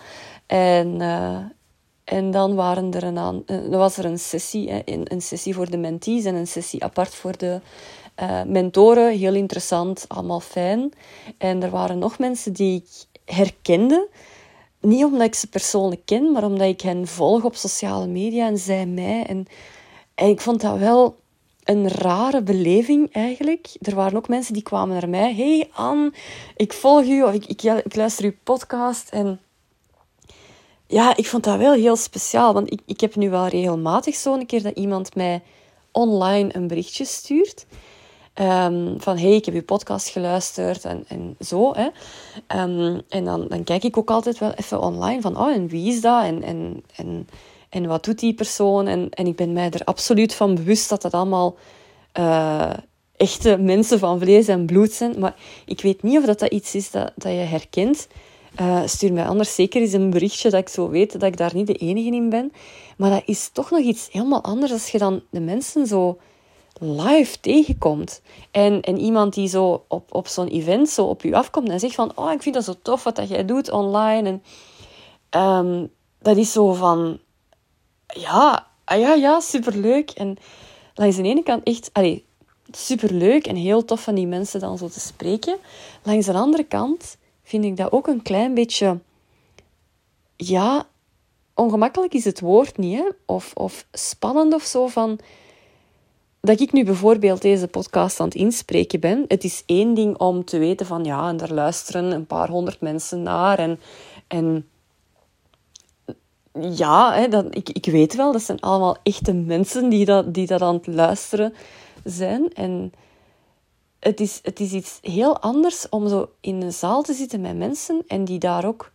En, 0.45 0.99
uh, 0.99 1.37
en 2.03 2.31
dan 2.31 2.55
waren 2.55 2.93
er 2.93 3.03
een 3.03 3.17
aan, 3.17 3.43
uh, 3.45 3.75
was 3.77 3.97
er 3.97 4.05
een 4.05 4.19
sessie, 4.19 4.71
hè, 4.71 4.81
een, 4.85 5.05
een 5.11 5.21
sessie 5.21 5.53
voor 5.53 5.69
de 5.69 5.77
mentees 5.77 6.25
en 6.25 6.35
een 6.35 6.47
sessie 6.47 6.83
apart 6.83 7.15
voor 7.15 7.37
de 7.37 7.59
uh, 8.21 8.43
mentoren. 8.43 9.17
Heel 9.17 9.33
interessant, 9.33 10.05
allemaal 10.07 10.39
fijn. 10.39 10.91
En 11.37 11.63
er 11.63 11.69
waren 11.69 11.99
nog 11.99 12.19
mensen 12.19 12.53
die 12.53 12.75
ik 12.75 13.21
herkende. 13.35 14.07
Niet 14.79 15.03
omdat 15.03 15.21
ik 15.21 15.35
ze 15.35 15.47
persoonlijk 15.47 16.01
ken, 16.05 16.31
maar 16.31 16.43
omdat 16.43 16.67
ik 16.67 16.81
hen 16.81 17.07
volg 17.07 17.43
op 17.43 17.55
sociale 17.55 18.07
media 18.07 18.47
en 18.47 18.57
zij 18.57 18.85
mij. 18.85 19.25
En, 19.25 19.45
en 20.15 20.27
ik 20.27 20.41
vond 20.41 20.61
dat 20.61 20.77
wel 20.77 21.15
een 21.63 21.87
rare 21.87 22.41
beleving 22.41 23.13
eigenlijk. 23.13 23.69
Er 23.81 23.95
waren 23.95 24.17
ook 24.17 24.27
mensen 24.27 24.53
die 24.53 24.63
kwamen 24.63 24.95
naar 24.99 25.09
mij. 25.09 25.35
Hey 25.35 25.69
Anne, 25.73 26.11
ik 26.55 26.73
volg 26.73 27.05
u 27.05 27.23
of 27.23 27.33
ik, 27.33 27.45
ik, 27.45 27.95
luister 27.95 28.25
uw 28.25 28.33
podcast. 28.43 29.09
En 29.09 29.39
ja, 30.87 31.15
ik 31.15 31.27
vond 31.27 31.43
dat 31.43 31.57
wel 31.57 31.73
heel 31.73 31.95
speciaal. 31.95 32.53
Want 32.53 32.71
ik, 32.71 32.81
ik 32.85 32.99
heb 32.99 33.15
nu 33.15 33.29
wel 33.29 33.47
regelmatig 33.47 34.15
zo'n 34.15 34.45
keer 34.45 34.63
dat 34.63 34.77
iemand 34.77 35.15
mij 35.15 35.41
online 35.91 36.55
een 36.55 36.67
berichtje 36.67 37.05
stuurt. 37.05 37.65
Um, 38.35 39.01
van 39.01 39.17
hey, 39.17 39.35
ik 39.35 39.45
heb 39.45 39.53
je 39.53 39.63
podcast 39.63 40.07
geluisterd 40.07 40.85
en, 40.85 41.05
en 41.07 41.35
zo. 41.39 41.73
Hè. 41.73 41.87
Um, 42.61 43.01
en 43.09 43.23
dan, 43.23 43.47
dan 43.47 43.63
kijk 43.63 43.83
ik 43.83 43.97
ook 43.97 44.09
altijd 44.09 44.37
wel 44.37 44.51
even 44.51 44.81
online 44.81 45.21
van 45.21 45.37
oh, 45.37 45.51
en 45.51 45.67
wie 45.67 45.93
is 45.93 46.01
dat? 46.01 46.23
En, 46.23 46.43
en, 46.43 46.83
en 46.95 47.27
en 47.73 47.87
wat 47.87 48.03
doet 48.03 48.19
die 48.19 48.33
persoon? 48.33 48.87
En, 48.87 49.09
en 49.09 49.27
ik 49.27 49.35
ben 49.35 49.53
mij 49.53 49.69
er 49.69 49.83
absoluut 49.83 50.33
van 50.33 50.55
bewust 50.55 50.89
dat 50.89 51.01
dat 51.01 51.13
allemaal 51.13 51.55
uh, 52.19 52.73
echte 53.15 53.57
mensen 53.57 53.99
van 53.99 54.19
vlees 54.19 54.47
en 54.47 54.65
bloed 54.65 54.91
zijn. 54.91 55.19
Maar 55.19 55.35
ik 55.65 55.81
weet 55.81 56.03
niet 56.03 56.17
of 56.17 56.25
dat, 56.25 56.39
dat 56.39 56.51
iets 56.51 56.75
is 56.75 56.91
dat, 56.91 57.11
dat 57.15 57.31
je 57.31 57.37
herkent. 57.37 58.07
Uh, 58.61 58.81
stuur 58.85 59.13
mij 59.13 59.25
anders 59.25 59.55
zeker 59.55 59.81
eens 59.81 59.93
een 59.93 60.09
berichtje 60.09 60.49
dat 60.49 60.61
ik 60.61 60.69
zo 60.69 60.89
weet 60.89 61.11
dat 61.11 61.23
ik 61.23 61.37
daar 61.37 61.51
niet 61.53 61.67
de 61.67 61.73
enige 61.73 62.15
in 62.15 62.29
ben. 62.29 62.51
Maar 62.97 63.09
dat 63.09 63.23
is 63.25 63.49
toch 63.53 63.71
nog 63.71 63.79
iets 63.79 64.07
helemaal 64.11 64.43
anders 64.43 64.71
als 64.71 64.89
je 64.89 64.97
dan 64.97 65.21
de 65.29 65.39
mensen 65.39 65.87
zo 65.87 66.17
live 66.79 67.39
tegenkomt. 67.39 68.21
En, 68.51 68.81
en 68.81 68.99
iemand 68.99 69.33
die 69.33 69.47
zo 69.47 69.85
op, 69.87 70.15
op 70.15 70.27
zo'n 70.27 70.47
event 70.47 70.89
zo 70.89 71.05
op 71.05 71.21
je 71.21 71.35
afkomt 71.35 71.69
en 71.69 71.79
zegt 71.79 71.95
van... 71.95 72.11
Oh, 72.15 72.31
ik 72.31 72.41
vind 72.41 72.55
dat 72.55 72.63
zo 72.63 72.73
tof 72.81 73.03
wat 73.03 73.15
dat 73.15 73.29
jij 73.29 73.45
doet 73.45 73.71
online. 73.71 74.41
En, 75.29 75.41
um, 75.41 75.91
dat 76.19 76.37
is 76.37 76.51
zo 76.51 76.73
van 76.73 77.19
ja, 78.13 78.67
ah 78.83 78.99
ja, 78.99 79.13
ja, 79.13 79.39
superleuk. 79.39 80.09
En 80.09 80.37
langs 80.93 81.15
de 81.15 81.23
ene 81.23 81.43
kant 81.43 81.63
echt, 81.63 81.89
allee, 81.93 82.25
superleuk 82.71 83.47
en 83.47 83.55
heel 83.55 83.85
tof 83.85 84.03
van 84.03 84.15
die 84.15 84.27
mensen 84.27 84.59
dan 84.59 84.77
zo 84.77 84.87
te 84.87 84.99
spreken. 84.99 85.57
Langs 86.03 86.25
de 86.25 86.33
andere 86.33 86.63
kant 86.63 87.17
vind 87.43 87.65
ik 87.65 87.77
dat 87.77 87.91
ook 87.91 88.07
een 88.07 88.21
klein 88.21 88.53
beetje, 88.53 88.99
ja, 90.35 90.87
ongemakkelijk 91.53 92.13
is 92.13 92.25
het 92.25 92.39
woord 92.39 92.77
niet, 92.77 92.97
hè? 92.97 93.05
Of, 93.25 93.51
of 93.53 93.85
spannend 93.91 94.53
of 94.53 94.63
zo 94.63 94.87
van 94.87 95.19
dat 96.41 96.59
ik 96.59 96.71
nu 96.71 96.83
bijvoorbeeld 96.83 97.41
deze 97.41 97.67
podcast 97.67 98.19
aan 98.19 98.25
het 98.25 98.35
inspreken 98.35 98.99
ben. 98.99 99.25
Het 99.27 99.43
is 99.43 99.63
één 99.65 99.93
ding 99.93 100.17
om 100.17 100.45
te 100.45 100.57
weten 100.57 100.85
van 100.85 101.03
ja, 101.03 101.27
en 101.29 101.37
daar 101.37 101.51
luisteren 101.51 102.11
een 102.11 102.25
paar 102.25 102.49
honderd 102.49 102.81
mensen 102.81 103.21
naar 103.21 103.59
en, 103.59 103.79
en 104.27 104.67
ja, 106.59 107.13
hè, 107.13 107.49
ik, 107.49 107.69
ik 107.69 107.85
weet 107.85 108.15
wel, 108.15 108.31
dat 108.31 108.41
zijn 108.41 108.59
allemaal 108.59 108.97
echte 109.03 109.33
mensen 109.33 109.89
die 109.89 110.05
dat, 110.05 110.33
die 110.33 110.47
dat 110.47 110.61
aan 110.61 110.75
het 110.75 110.87
luisteren 110.87 111.53
zijn. 112.03 112.53
En 112.53 112.93
het 113.99 114.19
is, 114.19 114.39
het 114.43 114.59
is 114.59 114.71
iets 114.71 114.99
heel 115.01 115.39
anders 115.39 115.89
om 115.89 116.07
zo 116.07 116.29
in 116.41 116.61
een 116.61 116.73
zaal 116.73 117.01
te 117.03 117.13
zitten 117.13 117.41
met 117.41 117.57
mensen 117.57 118.03
en 118.07 118.25
die 118.25 118.39
daar 118.39 118.65
ook 118.65 118.91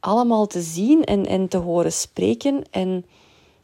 allemaal 0.00 0.46
te 0.46 0.60
zien 0.60 1.04
en, 1.04 1.26
en 1.26 1.48
te 1.48 1.56
horen 1.56 1.92
spreken. 1.92 2.62
En 2.70 3.04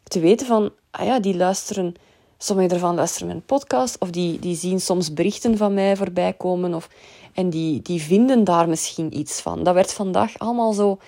te 0.05 0.21
weten 0.21 0.47
van, 0.47 0.71
ah 0.91 1.07
ja, 1.07 1.21
die 1.21 1.37
luisteren, 1.37 1.95
sommigen 2.39 2.71
ervan 2.71 2.95
luisteren 2.95 3.29
mijn 3.29 3.45
podcast, 3.45 3.99
of 3.99 4.11
die, 4.11 4.39
die 4.39 4.57
zien 4.57 4.81
soms 4.81 5.13
berichten 5.13 5.57
van 5.57 5.75
mij 5.75 5.97
voorbij 5.97 6.33
komen, 6.33 6.75
of, 6.75 6.89
en 7.33 7.51
die, 7.51 7.83
die 7.83 8.03
vinden 8.03 8.45
daar 8.45 8.69
misschien 8.69 9.19
iets 9.19 9.41
van. 9.41 9.63
Dat 9.63 9.75
werd 9.75 9.93
vandaag 9.93 10.39
allemaal 10.39 10.73
zo 10.73 10.99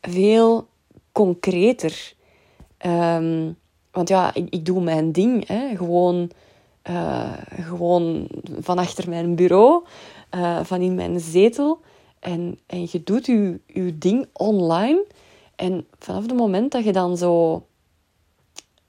veel 0.00 0.66
concreter. 1.16 2.14
Um, 2.86 3.56
want 3.90 4.08
ja, 4.08 4.34
ik, 4.34 4.46
ik, 4.50 4.64
doe 4.64 4.82
mijn 4.82 5.12
ding. 5.12 5.46
Hè. 5.46 5.76
Gewoon, 5.76 6.30
uh, 6.90 7.32
gewoon 7.60 8.28
van 8.60 8.78
achter 8.78 9.08
mijn 9.08 9.34
bureau, 9.34 9.84
uh, 10.34 10.64
van 10.64 10.80
in 10.80 10.94
mijn 10.94 11.20
zetel. 11.20 11.80
En, 12.20 12.58
en 12.66 12.88
je 12.90 13.02
doet 13.02 13.26
je, 13.26 13.60
je 13.66 13.98
ding 13.98 14.26
online. 14.32 15.04
En 15.54 15.86
vanaf 15.98 16.22
het 16.22 16.36
moment 16.36 16.72
dat 16.72 16.84
je 16.84 16.92
dan 16.92 17.16
zo 17.16 17.66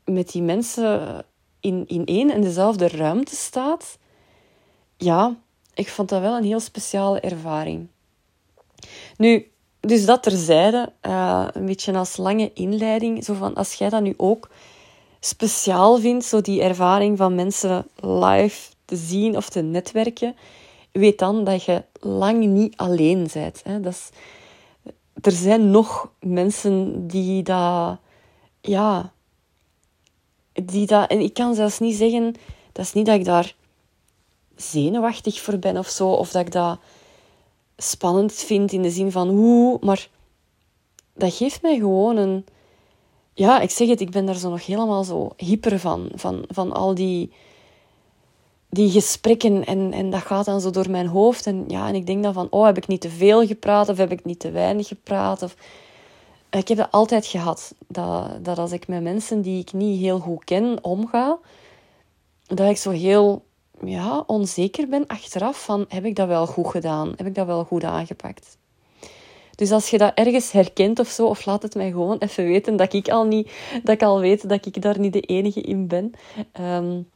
met 0.05 0.31
die 0.31 0.41
mensen 0.41 1.25
in, 1.59 1.83
in 1.87 2.05
één 2.05 2.31
en 2.31 2.41
dezelfde 2.41 2.87
ruimte 2.87 3.35
staat, 3.35 3.97
ja, 4.97 5.35
ik 5.73 5.89
vond 5.89 6.09
dat 6.09 6.21
wel 6.21 6.37
een 6.37 6.43
heel 6.43 6.59
speciale 6.59 7.19
ervaring. 7.19 7.87
Nu, 9.17 9.51
dus 9.87 10.05
dat 10.05 10.23
terzijde, 10.23 10.91
uh, 11.01 11.47
een 11.51 11.65
beetje 11.65 11.93
als 11.93 12.17
lange 12.17 12.51
inleiding. 12.53 13.23
Zo 13.23 13.33
van, 13.33 13.55
als 13.55 13.73
jij 13.73 13.89
dat 13.89 14.01
nu 14.01 14.13
ook 14.17 14.49
speciaal 15.19 15.99
vindt, 15.99 16.25
zo 16.25 16.41
die 16.41 16.61
ervaring 16.61 17.17
van 17.17 17.35
mensen 17.35 17.87
live 17.95 18.71
te 18.85 18.95
zien 18.95 19.37
of 19.37 19.49
te 19.49 19.61
netwerken, 19.61 20.35
weet 20.91 21.19
dan 21.19 21.43
dat 21.43 21.63
je 21.63 21.83
lang 21.99 22.45
niet 22.45 22.77
alleen 22.77 23.27
bent. 23.33 23.63
Hè. 23.63 23.79
Dat 23.79 23.93
is, 23.93 24.09
er 25.21 25.31
zijn 25.31 25.71
nog 25.71 26.11
mensen 26.19 27.07
die 27.07 27.43
dat, 27.43 27.97
ja, 28.61 29.11
die 30.53 30.87
dat, 30.87 31.09
en 31.09 31.19
ik 31.19 31.33
kan 31.33 31.55
zelfs 31.55 31.79
niet 31.79 31.95
zeggen, 31.95 32.35
dat 32.71 32.85
is 32.85 32.93
niet 32.93 33.05
dat 33.05 33.15
ik 33.15 33.25
daar 33.25 33.55
zenuwachtig 34.55 35.41
voor 35.41 35.57
ben 35.57 35.77
of 35.77 35.87
zo, 35.87 36.09
of 36.09 36.31
dat 36.31 36.45
ik 36.45 36.51
dat 36.51 36.79
spannend 37.77 38.33
vind 38.33 38.71
in 38.71 38.81
de 38.81 38.91
zin 38.91 39.11
van 39.11 39.29
hoe, 39.29 39.77
maar 39.81 40.09
dat 41.13 41.33
geeft 41.33 41.61
mij 41.61 41.77
gewoon 41.77 42.17
een. 42.17 42.45
Ja, 43.33 43.59
ik 43.59 43.69
zeg 43.69 43.87
het, 43.87 44.01
ik 44.01 44.11
ben 44.11 44.25
daar 44.25 44.35
zo 44.35 44.49
nog 44.49 44.65
helemaal 44.65 45.03
zo 45.03 45.29
hyper 45.37 45.79
van. 45.79 46.09
Van, 46.15 46.43
van 46.47 46.71
al 46.71 46.95
die, 46.95 47.31
die 48.69 48.91
gesprekken 48.91 49.65
en, 49.65 49.93
en 49.93 50.09
dat 50.09 50.21
gaat 50.21 50.45
dan 50.45 50.61
zo 50.61 50.69
door 50.69 50.89
mijn 50.89 51.07
hoofd. 51.07 51.45
En, 51.45 51.63
ja, 51.67 51.87
en 51.87 51.95
ik 51.95 52.05
denk 52.05 52.23
dan 52.23 52.33
van, 52.33 52.47
oh, 52.49 52.65
heb 52.65 52.77
ik 52.77 52.87
niet 52.87 53.01
te 53.01 53.09
veel 53.09 53.45
gepraat 53.47 53.89
of 53.89 53.97
heb 53.97 54.11
ik 54.11 54.25
niet 54.25 54.39
te 54.39 54.51
weinig 54.51 54.87
gepraat? 54.87 55.41
Of... 55.41 55.55
Ik 56.49 56.67
heb 56.67 56.77
dat 56.77 56.91
altijd 56.91 57.25
gehad. 57.25 57.73
Dat, 57.87 58.45
dat 58.45 58.57
als 58.57 58.71
ik 58.71 58.87
met 58.87 59.01
mensen 59.01 59.41
die 59.41 59.59
ik 59.59 59.73
niet 59.73 59.99
heel 59.99 60.19
goed 60.19 60.43
ken 60.43 60.83
omga, 60.83 61.37
dat 62.47 62.69
ik 62.69 62.77
zo 62.77 62.89
heel 62.89 63.43
ja, 63.83 64.23
onzeker 64.27 64.87
ben 64.87 65.07
achteraf 65.07 65.63
van 65.63 65.85
heb 65.87 66.05
ik 66.05 66.15
dat 66.15 66.27
wel 66.27 66.47
goed 66.47 66.67
gedaan? 66.67 67.13
Heb 67.15 67.27
ik 67.27 67.35
dat 67.35 67.45
wel 67.45 67.63
goed 67.63 67.83
aangepakt? 67.83 68.57
Dus 69.55 69.71
als 69.71 69.89
je 69.89 69.97
dat 69.97 70.11
ergens 70.13 70.51
herkent 70.51 70.99
of 70.99 71.07
zo, 71.07 71.25
of 71.25 71.45
laat 71.45 71.61
het 71.61 71.75
mij 71.75 71.89
gewoon 71.89 72.17
even 72.17 72.45
weten 72.45 72.75
dat 72.75 72.93
ik 72.93 73.09
al, 73.09 73.25
niet, 73.25 73.51
dat 73.83 73.95
ik 73.95 74.03
al 74.03 74.19
weet 74.19 74.49
dat 74.49 74.65
ik 74.65 74.81
daar 74.81 74.99
niet 74.99 75.13
de 75.13 75.21
enige 75.21 75.61
in 75.61 75.87
ben. 75.87 76.11
Um, 76.61 77.09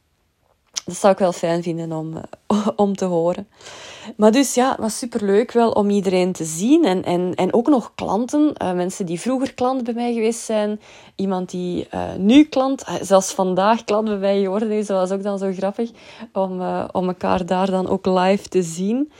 dat 0.84 0.96
zou 0.96 1.12
ik 1.12 1.18
wel 1.18 1.32
fijn 1.32 1.62
vinden 1.62 1.92
om, 1.92 2.14
uh, 2.16 2.68
om 2.76 2.96
te 2.96 3.04
horen. 3.04 3.48
Maar 4.16 4.32
dus 4.32 4.54
ja, 4.54 4.70
het 4.70 4.78
was 4.78 4.98
superleuk 4.98 5.52
wel 5.52 5.70
om 5.70 5.90
iedereen 5.90 6.32
te 6.32 6.44
zien. 6.44 6.84
En, 6.84 7.04
en, 7.04 7.34
en 7.34 7.54
ook 7.54 7.68
nog 7.68 7.92
klanten. 7.94 8.52
Uh, 8.62 8.72
mensen 8.72 9.06
die 9.06 9.20
vroeger 9.20 9.54
klant 9.54 9.84
bij 9.84 9.94
mij 9.94 10.12
geweest 10.12 10.40
zijn. 10.40 10.80
Iemand 11.16 11.50
die 11.50 11.88
uh, 11.94 12.14
nu 12.18 12.44
klant, 12.44 12.84
zelfs 13.00 13.32
vandaag 13.32 13.84
klant 13.84 14.08
bij 14.08 14.18
mij 14.18 14.40
geworden 14.40 14.70
is. 14.70 14.86
Dat 14.86 14.98
was 14.98 15.18
ook 15.18 15.22
dan 15.22 15.38
zo 15.38 15.52
grappig. 15.52 15.90
Om, 16.32 16.62
om 16.92 17.08
elkaar 17.08 17.46
daar 17.46 17.70
dan 17.70 17.88
ook 17.88 18.06
live 18.06 18.48
te 18.48 18.62
zien. 18.62 19.12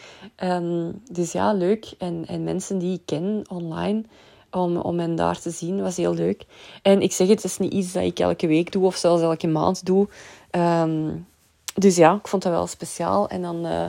Um, 0.44 1.02
dus 1.10 1.32
ja, 1.32 1.52
leuk. 1.52 1.92
En, 1.98 2.24
en 2.26 2.44
mensen 2.44 2.78
die 2.78 2.94
ik 2.94 3.02
ken 3.06 3.44
online 3.48 4.02
om, 4.50 4.76
om 4.76 4.98
hen 4.98 5.14
daar 5.14 5.40
te 5.40 5.50
zien. 5.50 5.82
was 5.82 5.96
heel 5.96 6.14
leuk. 6.14 6.46
En 6.82 7.02
ik 7.02 7.12
zeg 7.12 7.28
het, 7.28 7.44
is 7.44 7.58
niet 7.58 7.72
iets 7.72 7.92
dat 7.92 8.02
ik 8.02 8.18
elke 8.18 8.46
week 8.46 8.72
doe 8.72 8.84
of 8.84 8.96
zelfs 8.96 9.22
elke 9.22 9.46
maand 9.46 9.86
doe. 9.86 10.08
Um, 10.50 11.26
dus 11.74 11.96
ja, 11.96 12.14
ik 12.14 12.28
vond 12.28 12.42
dat 12.42 12.52
wel 12.52 12.66
speciaal. 12.66 13.28
En 13.28 13.42
dan 13.42 13.66
uh, 13.66 13.84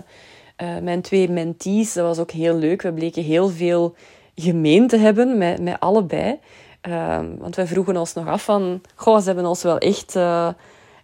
uh, 0.62 0.82
mijn 0.82 1.02
twee 1.02 1.30
mentees, 1.30 1.94
dat 1.94 2.06
was 2.06 2.20
ook 2.20 2.32
heel 2.32 2.56
leuk. 2.56 2.82
We 2.82 2.94
bleken 2.94 3.24
heel 3.24 3.50
veel 3.50 3.96
gemeen 4.36 4.88
te 4.88 4.98
hebben 4.98 5.38
met, 5.38 5.62
met 5.62 5.80
allebei. 5.80 6.40
Uh, 6.88 7.20
want 7.38 7.56
wij 7.56 7.68
vroegen 7.68 7.98
ons 7.98 8.14
nog 8.14 8.28
af 8.28 8.44
van... 8.44 8.82
Goh, 8.96 9.20
ze 9.20 9.26
hebben 9.26 9.46
ons 9.46 9.64
wel 9.64 9.78
echt, 9.78 10.16
uh, 10.16 10.50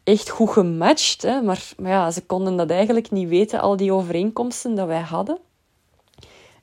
echt 0.03 0.29
goed 0.29 0.49
gematcht. 0.49 1.21
Hè? 1.21 1.41
Maar, 1.41 1.69
maar 1.77 1.91
ja, 1.91 2.11
ze 2.11 2.21
konden 2.21 2.57
dat 2.57 2.69
eigenlijk 2.69 3.11
niet 3.11 3.29
weten, 3.29 3.59
al 3.59 3.77
die 3.77 3.93
overeenkomsten 3.93 4.75
dat 4.75 4.87
wij 4.87 5.01
hadden. 5.01 5.37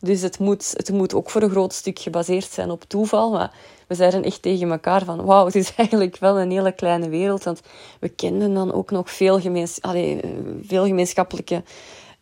Dus 0.00 0.20
het 0.20 0.38
moet, 0.38 0.72
het 0.76 0.92
moet 0.92 1.14
ook 1.14 1.30
voor 1.30 1.42
een 1.42 1.50
groot 1.50 1.72
stuk 1.72 1.98
gebaseerd 1.98 2.50
zijn 2.50 2.70
op 2.70 2.84
toeval. 2.84 3.30
Maar 3.30 3.52
we 3.86 3.94
zeiden 3.94 4.22
echt 4.22 4.42
tegen 4.42 4.70
elkaar 4.70 5.04
van... 5.04 5.24
Wauw, 5.24 5.44
het 5.44 5.54
is 5.54 5.74
eigenlijk 5.76 6.16
wel 6.18 6.38
een 6.38 6.50
hele 6.50 6.72
kleine 6.72 7.08
wereld. 7.08 7.44
Want 7.44 7.60
we 8.00 8.08
kenden 8.08 8.54
dan 8.54 8.72
ook 8.72 8.90
nog 8.90 9.10
veel, 9.10 9.40
gemeens, 9.40 9.78
veel 10.62 10.84
gemeenschappelijke 10.84 11.62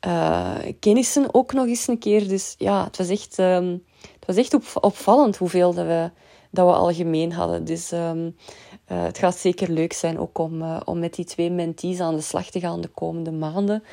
uh, 0.06 0.54
kennissen 0.80 1.34
ook 1.34 1.52
nog 1.52 1.66
eens 1.66 1.86
een 1.86 1.98
keer. 1.98 2.28
Dus 2.28 2.54
ja, 2.58 2.84
het 2.84 2.96
was 2.96 3.08
echt, 3.08 3.38
um, 3.38 3.84
het 4.00 4.26
was 4.26 4.36
echt 4.36 4.54
op, 4.54 4.64
opvallend 4.80 5.36
hoeveel 5.36 5.74
dat 5.74 5.86
we, 5.86 6.10
dat 6.50 6.66
we 6.66 6.72
algemeen 6.72 7.32
hadden. 7.32 7.64
Dus 7.64 7.92
um, 7.92 8.36
uh, 8.92 9.02
het 9.02 9.18
gaat 9.18 9.36
zeker 9.36 9.70
leuk 9.70 9.92
zijn 9.92 10.18
ook 10.18 10.38
om, 10.38 10.62
uh, 10.62 10.80
om 10.84 10.98
met 10.98 11.14
die 11.14 11.24
twee 11.24 11.50
mentees 11.50 12.00
aan 12.00 12.14
de 12.14 12.20
slag 12.20 12.50
te 12.50 12.60
gaan 12.60 12.80
de 12.80 12.88
komende 12.88 13.30
maanden. 13.30 13.84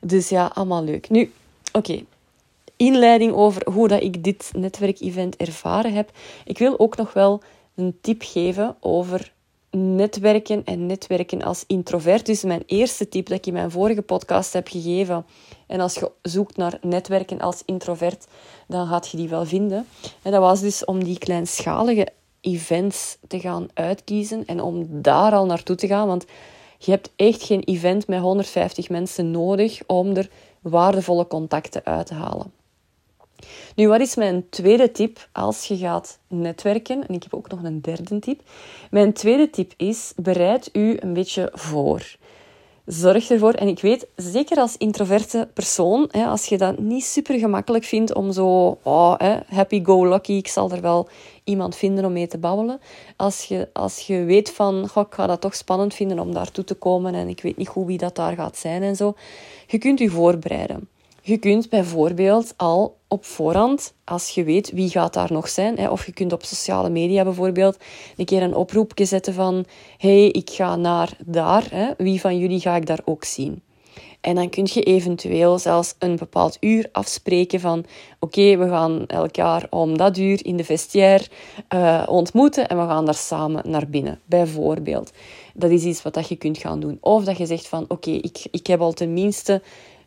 Dus 0.00 0.28
ja, 0.28 0.50
allemaal 0.54 0.84
leuk. 0.84 1.08
Nu, 1.08 1.32
oké. 1.72 2.04
Inleiding 2.76 3.32
over 3.32 3.72
hoe 3.72 3.88
dat 3.88 4.02
ik 4.02 4.24
dit 4.24 4.50
netwerkevent 4.56 5.36
ervaren 5.36 5.92
heb. 5.92 6.10
Ik 6.44 6.58
wil 6.58 6.78
ook 6.78 6.96
nog 6.96 7.12
wel 7.12 7.42
een 7.74 7.98
tip 8.00 8.22
geven 8.22 8.76
over 8.80 9.34
netwerken 9.70 10.64
en 10.64 10.86
netwerken 10.86 11.42
als 11.42 11.64
introvert. 11.66 12.26
Dus 12.26 12.42
mijn 12.42 12.62
eerste 12.66 13.08
tip 13.08 13.26
dat 13.26 13.38
ik 13.38 13.46
in 13.46 13.52
mijn 13.52 13.70
vorige 13.70 14.02
podcast 14.02 14.52
heb 14.52 14.68
gegeven. 14.68 15.26
En 15.66 15.80
als 15.80 15.94
je 15.94 16.10
zoekt 16.22 16.56
naar 16.56 16.78
netwerken 16.80 17.40
als 17.40 17.62
introvert, 17.64 18.26
dan 18.68 18.86
gaat 18.86 19.08
je 19.08 19.16
die 19.16 19.28
wel 19.28 19.44
vinden. 19.44 19.86
En 20.22 20.32
dat 20.32 20.40
was 20.40 20.60
dus 20.60 20.84
om 20.84 21.04
die 21.04 21.18
kleinschalige 21.18 22.08
events 22.40 23.18
te 23.28 23.40
gaan 23.40 23.68
uitkiezen 23.74 24.46
en 24.46 24.60
om 24.60 24.86
daar 24.88 25.32
al 25.32 25.46
naartoe 25.46 25.76
te 25.76 25.86
gaan. 25.86 26.06
Want 26.06 26.24
je 26.78 26.90
hebt 26.90 27.10
echt 27.16 27.42
geen 27.42 27.62
event 27.62 28.06
met 28.06 28.20
150 28.20 28.88
mensen 28.88 29.30
nodig 29.30 29.80
om 29.86 30.16
er 30.16 30.30
waardevolle 30.60 31.26
contacten 31.26 31.84
uit 31.84 32.06
te 32.06 32.14
halen. 32.14 32.52
Nu, 33.74 33.88
wat 33.88 34.00
is 34.00 34.14
mijn 34.14 34.48
tweede 34.50 34.92
tip 34.92 35.28
als 35.32 35.64
je 35.64 35.76
gaat 35.76 36.18
netwerken? 36.28 37.08
En 37.08 37.14
ik 37.14 37.22
heb 37.22 37.34
ook 37.34 37.50
nog 37.50 37.62
een 37.62 37.80
derde 37.80 38.18
tip. 38.18 38.40
Mijn 38.90 39.12
tweede 39.12 39.50
tip 39.50 39.72
is: 39.76 40.12
bereid 40.16 40.68
u 40.72 40.96
een 41.00 41.12
beetje 41.12 41.50
voor. 41.52 42.16
Zorg 42.86 43.30
ervoor, 43.30 43.52
en 43.52 43.68
ik 43.68 43.80
weet, 43.80 44.06
zeker 44.16 44.56
als 44.56 44.76
introverte 44.76 45.48
persoon, 45.54 46.08
hè, 46.10 46.24
als 46.24 46.46
je 46.46 46.58
dat 46.58 46.78
niet 46.78 47.04
super 47.04 47.38
gemakkelijk 47.38 47.84
vindt 47.84 48.14
om 48.14 48.32
zo 48.32 48.78
oh, 48.82 49.14
hè, 49.18 49.36
happy-go-lucky, 49.46 50.32
ik 50.32 50.48
zal 50.48 50.70
er 50.70 50.80
wel 50.80 51.08
iemand 51.44 51.76
vinden 51.76 52.04
om 52.04 52.12
mee 52.12 52.26
te 52.26 52.38
babbelen. 52.38 52.80
Als 53.16 53.44
je, 53.44 53.68
als 53.72 53.98
je 53.98 54.24
weet 54.24 54.50
van, 54.50 54.88
goh, 54.88 55.06
ik 55.06 55.14
ga 55.14 55.26
dat 55.26 55.40
toch 55.40 55.54
spannend 55.54 55.94
vinden 55.94 56.18
om 56.18 56.34
daartoe 56.34 56.64
te 56.64 56.74
komen 56.74 57.14
en 57.14 57.28
ik 57.28 57.40
weet 57.40 57.56
niet 57.56 57.68
goed 57.68 57.86
wie 57.86 57.98
dat 57.98 58.16
daar 58.16 58.34
gaat 58.34 58.56
zijn 58.56 58.82
en 58.82 58.96
zo, 58.96 59.14
je 59.66 59.78
kunt 59.78 59.98
je 59.98 60.10
voorbereiden. 60.10 60.88
Je 61.26 61.38
kunt 61.38 61.68
bijvoorbeeld 61.68 62.54
al 62.56 62.96
op 63.08 63.24
voorhand, 63.24 63.94
als 64.04 64.28
je 64.28 64.44
weet 64.44 64.70
wie 64.70 64.88
gaat 64.88 65.14
daar 65.14 65.32
nog 65.32 65.48
zijn, 65.48 65.90
of 65.90 66.06
je 66.06 66.12
kunt 66.12 66.32
op 66.32 66.44
sociale 66.44 66.90
media 66.90 67.24
bijvoorbeeld 67.24 67.76
een 68.16 68.24
keer 68.24 68.42
een 68.42 68.54
oproepje 68.54 69.04
zetten 69.04 69.34
van 69.34 69.64
hey, 69.98 70.26
ik 70.26 70.50
ga 70.50 70.76
naar 70.76 71.16
daar, 71.24 71.94
wie 71.98 72.20
van 72.20 72.38
jullie 72.38 72.60
ga 72.60 72.76
ik 72.76 72.86
daar 72.86 73.00
ook 73.04 73.24
zien? 73.24 73.62
En 74.20 74.34
dan 74.34 74.48
kun 74.48 74.68
je 74.72 74.82
eventueel 74.82 75.58
zelfs 75.58 75.94
een 75.98 76.16
bepaald 76.16 76.56
uur 76.60 76.88
afspreken 76.92 77.60
van 77.60 77.84
oké, 78.20 78.56
we 78.56 78.68
gaan 78.68 79.06
elk 79.06 79.36
jaar 79.36 79.66
om 79.70 79.96
dat 79.96 80.18
uur 80.18 80.44
in 80.44 80.56
de 80.56 80.64
vestiaire 80.64 81.24
uh, 81.74 82.02
ontmoeten 82.06 82.68
en 82.68 82.80
we 82.80 82.86
gaan 82.86 83.04
daar 83.04 83.14
samen 83.14 83.70
naar 83.70 83.88
binnen, 83.88 84.20
bijvoorbeeld. 84.24 85.10
Dat 85.54 85.70
is 85.70 85.84
iets 85.84 86.02
wat 86.02 86.14
dat 86.14 86.28
je 86.28 86.36
kunt 86.36 86.58
gaan 86.58 86.80
doen. 86.80 86.98
Of 87.00 87.24
dat 87.24 87.38
je 87.38 87.46
zegt 87.46 87.68
van 87.68 87.84
oké, 87.88 88.10
ik, 88.10 88.46
ik 88.50 88.66
heb 88.66 88.80
al 88.80 88.92
tenminste 88.92 89.62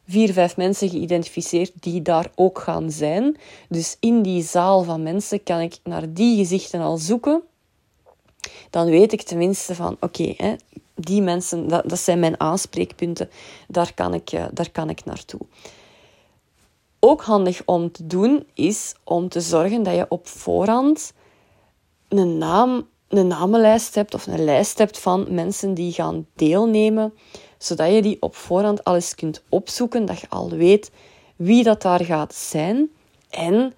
vier, 0.09 0.33
vijf 0.33 0.57
mensen 0.57 0.89
geïdentificeerd 0.89 1.71
die 1.79 2.01
daar 2.01 2.31
ook 2.35 2.59
gaan 2.59 2.91
zijn. 2.91 3.37
Dus 3.69 3.97
in 3.99 4.21
die 4.21 4.43
zaal 4.43 4.83
van 4.83 5.03
mensen 5.03 5.43
kan 5.43 5.59
ik 5.59 5.77
naar 5.83 6.13
die 6.13 6.37
gezichten 6.37 6.81
al 6.81 6.97
zoeken. 6.97 7.41
Dan 8.69 8.85
weet 8.85 9.13
ik 9.13 9.21
tenminste 9.21 9.75
van, 9.75 9.97
oké, 9.99 10.21
okay, 10.21 10.57
die 10.95 11.21
mensen, 11.21 11.67
dat, 11.67 11.89
dat 11.89 11.99
zijn 11.99 12.19
mijn 12.19 12.39
aanspreekpunten. 12.39 13.29
Daar 13.67 13.93
kan, 13.93 14.13
ik, 14.13 14.31
eh, 14.31 14.45
daar 14.53 14.71
kan 14.71 14.89
ik 14.89 15.05
naartoe. 15.05 15.39
Ook 16.99 17.21
handig 17.21 17.61
om 17.65 17.91
te 17.91 18.07
doen 18.07 18.45
is 18.53 18.95
om 19.03 19.29
te 19.29 19.41
zorgen 19.41 19.83
dat 19.83 19.95
je 19.95 20.05
op 20.09 20.27
voorhand 20.27 21.13
een, 22.07 22.37
naam, 22.37 22.87
een 23.07 23.27
namenlijst 23.27 23.95
hebt 23.95 24.13
of 24.13 24.27
een 24.27 24.43
lijst 24.43 24.77
hebt 24.77 24.99
van 24.99 25.25
mensen 25.29 25.73
die 25.73 25.91
gaan 25.91 26.27
deelnemen 26.35 27.13
zodat 27.59 27.93
je 27.93 28.01
die 28.01 28.17
op 28.19 28.35
voorhand 28.35 28.83
alles 28.83 29.15
kunt 29.15 29.43
opzoeken, 29.49 30.05
dat 30.05 30.19
je 30.19 30.29
al 30.29 30.49
weet 30.49 30.91
wie 31.35 31.63
dat 31.63 31.81
daar 31.81 32.05
gaat 32.05 32.35
zijn. 32.35 32.89
En 33.29 33.73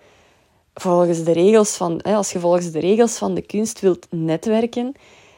volgens 0.74 1.24
de 1.24 1.32
regels 1.32 1.76
van, 1.76 2.02
als 2.02 2.32
je 2.32 2.40
volgens 2.40 2.72
de 2.72 2.80
regels 2.80 3.18
van 3.18 3.34
de 3.34 3.42
kunst 3.42 3.80
wilt 3.80 4.08
netwerken, 4.10 4.94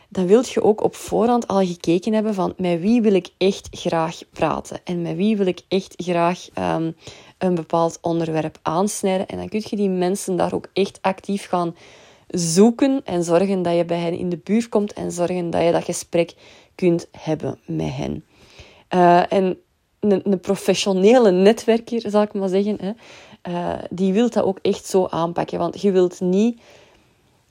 dan 0.09 0.27
wilt 0.27 0.49
je 0.49 0.63
ook 0.63 0.83
op 0.83 0.95
voorhand 0.95 1.47
al 1.47 1.65
gekeken 1.65 2.13
hebben 2.13 2.33
van 2.33 2.53
met 2.57 2.79
wie 2.79 3.01
wil 3.01 3.13
ik 3.13 3.29
echt 3.37 3.67
graag 3.71 4.19
praten 4.31 4.79
en 4.83 5.01
met 5.01 5.15
wie 5.15 5.37
wil 5.37 5.45
ik 5.45 5.61
echt 5.67 5.93
graag 5.97 6.47
um, 6.57 6.95
een 7.37 7.55
bepaald 7.55 7.97
onderwerp 8.01 8.59
aansnijden. 8.61 9.27
En 9.27 9.37
dan 9.37 9.49
kun 9.49 9.63
je 9.65 9.75
die 9.75 9.89
mensen 9.89 10.35
daar 10.35 10.53
ook 10.53 10.67
echt 10.73 10.99
actief 11.01 11.47
gaan 11.47 11.75
zoeken 12.27 13.01
en 13.03 13.23
zorgen 13.23 13.61
dat 13.61 13.75
je 13.75 13.85
bij 13.85 13.99
hen 13.99 14.17
in 14.17 14.29
de 14.29 14.39
buurt 14.43 14.69
komt 14.69 14.93
en 14.93 15.11
zorgen 15.11 15.49
dat 15.49 15.63
je 15.63 15.71
dat 15.71 15.83
gesprek 15.83 16.33
kunt 16.75 17.07
hebben 17.11 17.59
met 17.65 17.93
hen. 17.93 18.23
Uh, 18.93 19.31
en 19.31 19.57
een, 19.99 20.21
een, 20.23 20.39
professionele 20.39 21.31
netwerker, 21.31 22.09
zal 22.09 22.21
ik 22.21 22.33
maar 22.33 22.49
zeggen, 22.49 22.77
hè, 22.81 22.91
uh, 23.51 23.83
die 23.89 24.13
wil 24.13 24.29
dat 24.29 24.43
ook 24.43 24.59
echt 24.61 24.85
zo 24.85 25.07
aanpakken. 25.09 25.59
Want 25.59 25.81
je 25.81 25.91
wilt 25.91 26.19
niet 26.19 26.61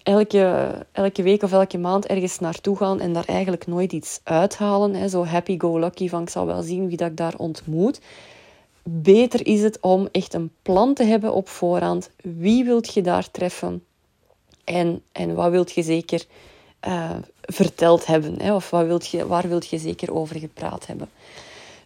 elke, 0.03 0.73
elke 0.93 1.23
week 1.23 1.43
of 1.43 1.53
elke 1.53 1.79
maand 1.79 2.07
ergens 2.07 2.39
naartoe 2.39 2.77
gaan 2.77 3.01
en 3.01 3.13
daar 3.13 3.25
eigenlijk 3.27 3.67
nooit 3.67 3.93
iets 3.93 4.21
uithalen. 4.23 4.95
Hè, 4.95 5.09
zo 5.09 5.25
happy-go-lucky 5.25 6.09
van 6.09 6.23
ik 6.23 6.31
zal 6.31 6.47
wel 6.47 6.63
zien 6.63 6.89
wie 6.89 6.97
dat 6.97 7.11
ik 7.11 7.17
daar 7.17 7.37
ontmoet. 7.37 8.01
Beter 8.83 9.47
is 9.47 9.63
het 9.63 9.81
om 9.81 10.09
echt 10.13 10.35
een 10.35 10.51
plan 10.63 10.95
te 10.95 11.05
hebben 11.05 11.33
op 11.35 11.49
voorhand. 11.49 12.11
Wie 12.23 12.65
wilt 12.65 12.95
je 12.95 13.03
daar 13.03 13.31
treffen? 13.31 13.85
En, 14.65 15.03
en 15.13 15.35
wat 15.35 15.51
wilt 15.51 15.73
je 15.73 15.83
zeker 15.83 16.25
uh, 16.87 17.11
verteld 17.43 18.07
hebben? 18.07 18.43
Hè? 18.43 18.55
Of 18.55 18.71
wat 18.71 18.87
wilt 18.87 19.07
je, 19.07 19.27
waar 19.27 19.49
wilt 19.49 19.69
je 19.69 19.79
zeker 19.79 20.15
over 20.15 20.39
gepraat 20.39 20.87
hebben? 20.87 21.11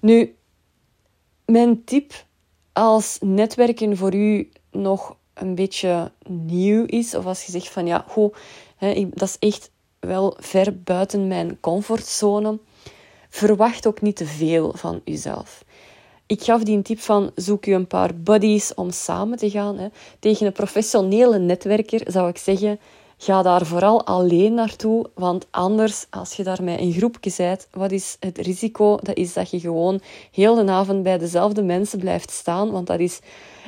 Nu, 0.01 0.35
mijn 1.45 1.85
tip 1.85 2.25
als 2.73 3.19
netwerken 3.21 3.97
voor 3.97 4.14
u 4.14 4.51
nog 4.71 5.16
een 5.35 5.55
beetje 5.55 6.11
nieuw 6.29 6.85
is, 6.85 7.14
of 7.14 7.27
als 7.27 7.45
je 7.45 7.53
zegt 7.53 7.69
van 7.69 7.87
ja, 7.87 8.05
goh, 8.09 8.35
hè, 8.77 9.09
dat 9.14 9.29
is 9.29 9.38
echt 9.38 9.71
wel 10.01 10.37
ver 10.40 10.83
buiten 10.83 11.27
mijn 11.27 11.61
comfortzone, 11.61 12.59
verwacht 13.29 13.87
ook 13.87 14.01
niet 14.01 14.16
te 14.16 14.27
veel 14.27 14.73
van 14.77 15.01
uzelf. 15.05 15.64
Ik 16.27 16.42
gaf 16.42 16.62
die 16.62 16.77
een 16.77 16.83
tip 16.83 17.01
van 17.01 17.31
zoek 17.35 17.66
u 17.66 17.75
een 17.75 17.87
paar 17.87 18.14
buddies 18.14 18.75
om 18.75 18.90
samen 18.90 19.38
te 19.38 19.51
gaan. 19.51 19.79
Hè. 19.79 19.88
Tegen 20.19 20.47
een 20.47 20.53
professionele 20.53 21.38
netwerker 21.38 22.01
zou 22.07 22.29
ik 22.29 22.38
zeggen, 22.38 22.81
Ga 23.18 23.42
daar 23.42 23.66
vooral 23.66 24.07
alleen 24.07 24.55
naartoe, 24.55 25.07
want 25.14 25.46
anders, 25.50 26.07
als 26.11 26.33
je 26.33 26.42
daar 26.42 26.62
met 26.62 26.81
een 26.81 26.92
groepje 26.92 27.33
bent, 27.37 27.68
wat 27.70 27.92
is 27.92 28.16
het 28.20 28.38
risico? 28.38 28.96
Dat 29.02 29.16
is 29.16 29.33
dat 29.33 29.50
je 29.50 29.61
gewoon 29.61 30.00
heel 30.31 30.55
de 30.55 30.70
avond 30.70 31.02
bij 31.02 31.18
dezelfde 31.18 31.62
mensen 31.62 31.98
blijft 31.98 32.31
staan, 32.31 32.70
want 32.70 32.87
dat 32.87 33.00
is 33.00 33.20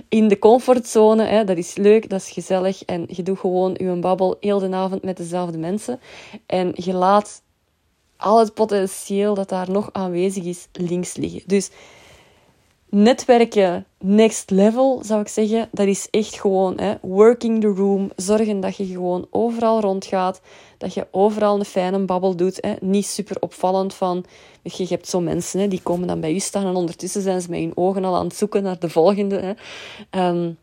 in 0.08 0.28
de 0.28 0.38
comfortzone, 0.38 1.24
hè, 1.24 1.44
dat 1.44 1.56
is 1.56 1.76
leuk, 1.76 2.08
dat 2.08 2.20
is 2.20 2.30
gezellig 2.30 2.84
en 2.84 3.04
je 3.06 3.22
doet 3.22 3.38
gewoon 3.38 3.74
je 3.78 3.98
babbel 4.00 4.36
heel 4.40 4.58
de 4.58 4.74
avond 4.74 5.02
met 5.02 5.16
dezelfde 5.16 5.58
mensen 5.58 6.00
en 6.46 6.72
je 6.74 6.92
laat 6.92 7.42
al 8.16 8.38
het 8.38 8.54
potentieel 8.54 9.34
dat 9.34 9.48
daar 9.48 9.70
nog 9.70 9.88
aanwezig 9.92 10.44
is 10.44 10.68
links 10.72 11.16
liggen. 11.16 11.42
Dus 11.46 11.70
netwerken 12.90 13.86
next 13.98 14.50
level, 14.50 15.00
zou 15.04 15.20
ik 15.20 15.28
zeggen. 15.28 15.68
Dat 15.72 15.86
is 15.86 16.08
echt 16.10 16.40
gewoon 16.40 16.80
hè, 16.80 16.94
working 17.02 17.60
the 17.60 17.66
room. 17.66 18.10
Zorgen 18.16 18.60
dat 18.60 18.76
je 18.76 18.86
gewoon 18.86 19.26
overal 19.30 19.80
rondgaat. 19.80 20.40
Dat 20.78 20.94
je 20.94 21.06
overal 21.10 21.58
een 21.58 21.64
fijne 21.64 21.98
babbel 21.98 22.36
doet. 22.36 22.58
Hè. 22.60 22.74
Niet 22.80 23.06
super 23.06 23.36
opvallend 23.40 23.94
van... 23.94 24.24
Je 24.62 24.86
hebt 24.88 25.08
zo 25.08 25.20
mensen 25.20 25.60
hè, 25.60 25.68
die 25.68 25.82
komen 25.82 26.06
dan 26.06 26.20
bij 26.20 26.32
je 26.32 26.40
staan 26.40 26.66
en 26.66 26.74
ondertussen 26.74 27.22
zijn 27.22 27.40
ze 27.40 27.50
met 27.50 27.60
hun 27.60 27.72
ogen 27.74 28.04
al 28.04 28.16
aan 28.16 28.26
het 28.26 28.36
zoeken 28.36 28.62
naar 28.62 28.78
de 28.78 28.88
volgende. 28.88 29.56
Hè. 30.10 30.28
Um, 30.28 30.58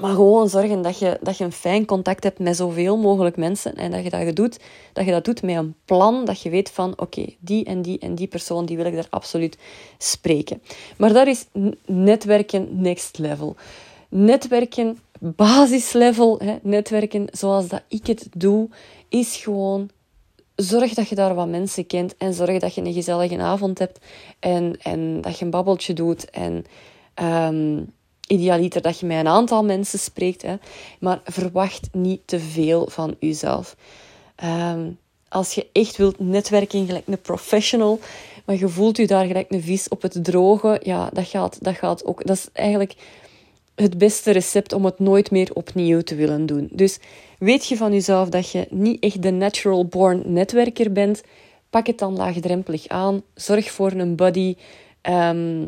maar 0.00 0.14
gewoon 0.14 0.48
zorgen 0.48 0.82
dat 0.82 0.98
je, 0.98 1.18
dat 1.22 1.38
je 1.38 1.44
een 1.44 1.52
fijn 1.52 1.84
contact 1.84 2.24
hebt 2.24 2.38
met 2.38 2.56
zoveel 2.56 2.96
mogelijk 2.96 3.36
mensen. 3.36 3.74
En 3.74 3.90
dat 3.90 4.04
je 4.04 4.10
dat, 4.10 4.36
doet, 4.36 4.58
dat 4.92 5.04
je 5.04 5.10
dat 5.10 5.24
doet 5.24 5.42
met 5.42 5.56
een 5.56 5.74
plan. 5.84 6.24
Dat 6.24 6.40
je 6.40 6.50
weet 6.50 6.70
van, 6.70 6.92
oké, 6.96 7.26
die 7.38 7.64
en 7.64 7.82
die 7.82 7.98
en 7.98 8.14
die 8.14 8.26
persoon, 8.26 8.66
die 8.66 8.76
wil 8.76 8.86
ik 8.86 8.94
daar 8.94 9.06
absoluut 9.10 9.58
spreken. 9.98 10.62
Maar 10.96 11.12
dat 11.12 11.26
is 11.26 11.46
netwerken 11.86 12.68
next 12.80 13.18
level. 13.18 13.56
Netwerken 14.08 14.98
basislevel, 15.18 16.40
netwerken 16.62 17.26
zoals 17.32 17.68
dat 17.68 17.82
ik 17.88 18.06
het 18.06 18.28
doe, 18.36 18.68
is 19.08 19.36
gewoon 19.36 19.90
zorg 20.54 20.94
dat 20.94 21.08
je 21.08 21.14
daar 21.14 21.34
wat 21.34 21.48
mensen 21.48 21.86
kent 21.86 22.16
en 22.16 22.34
zorg 22.34 22.58
dat 22.58 22.74
je 22.74 22.80
een 22.80 22.92
gezellige 22.92 23.38
avond 23.38 23.78
hebt 23.78 23.98
en, 24.38 24.76
en 24.82 25.20
dat 25.20 25.38
je 25.38 25.44
een 25.44 25.50
babbeltje 25.50 25.92
doet 25.92 26.30
en 26.30 26.64
um, 27.22 27.92
idealiter 28.30 28.82
dat 28.82 29.00
je 29.00 29.06
met 29.06 29.18
een 29.18 29.28
aantal 29.28 29.64
mensen 29.64 29.98
spreekt, 29.98 30.42
hè, 30.42 30.54
maar 31.00 31.20
verwacht 31.24 31.88
niet 31.92 32.20
te 32.24 32.40
veel 32.40 32.86
van 32.90 33.16
jezelf. 33.18 33.76
Um, 34.44 34.98
als 35.28 35.54
je 35.54 35.66
echt 35.72 35.96
wilt 35.96 36.18
netwerken 36.18 36.86
gelijk 36.86 37.06
een 37.06 37.20
professional, 37.20 37.98
maar 38.44 38.56
je 38.56 38.68
voelt 38.68 38.96
je 38.96 39.06
daar 39.06 39.26
gelijk 39.26 39.50
een 39.50 39.62
vis 39.62 39.88
op 39.88 40.02
het 40.02 40.24
droge, 40.24 40.80
ja, 40.82 41.10
dat 41.12 41.26
gaat, 41.26 41.64
dat 41.64 41.74
gaat 41.76 42.04
ook. 42.04 42.26
Dat 42.26 42.36
is 42.36 42.48
eigenlijk 42.52 42.94
het 43.74 43.98
beste 43.98 44.30
recept 44.30 44.72
om 44.72 44.84
het 44.84 44.98
nooit 44.98 45.30
meer 45.30 45.50
opnieuw 45.54 46.00
te 46.00 46.14
willen 46.14 46.46
doen. 46.46 46.68
Dus 46.72 46.98
weet 47.38 47.66
je 47.66 47.76
van 47.76 47.92
jezelf 47.92 48.28
dat 48.28 48.50
je 48.50 48.66
niet 48.70 49.02
echt 49.02 49.22
de 49.22 49.30
natural 49.30 49.86
born 49.86 50.22
netwerker 50.24 50.92
bent, 50.92 51.22
pak 51.70 51.86
het 51.86 51.98
dan 51.98 52.16
laagdrempelig 52.16 52.88
aan. 52.88 53.22
Zorg 53.34 53.70
voor 53.70 53.92
een 53.92 54.16
buddy. 54.16 54.56
Ehm, 55.00 55.66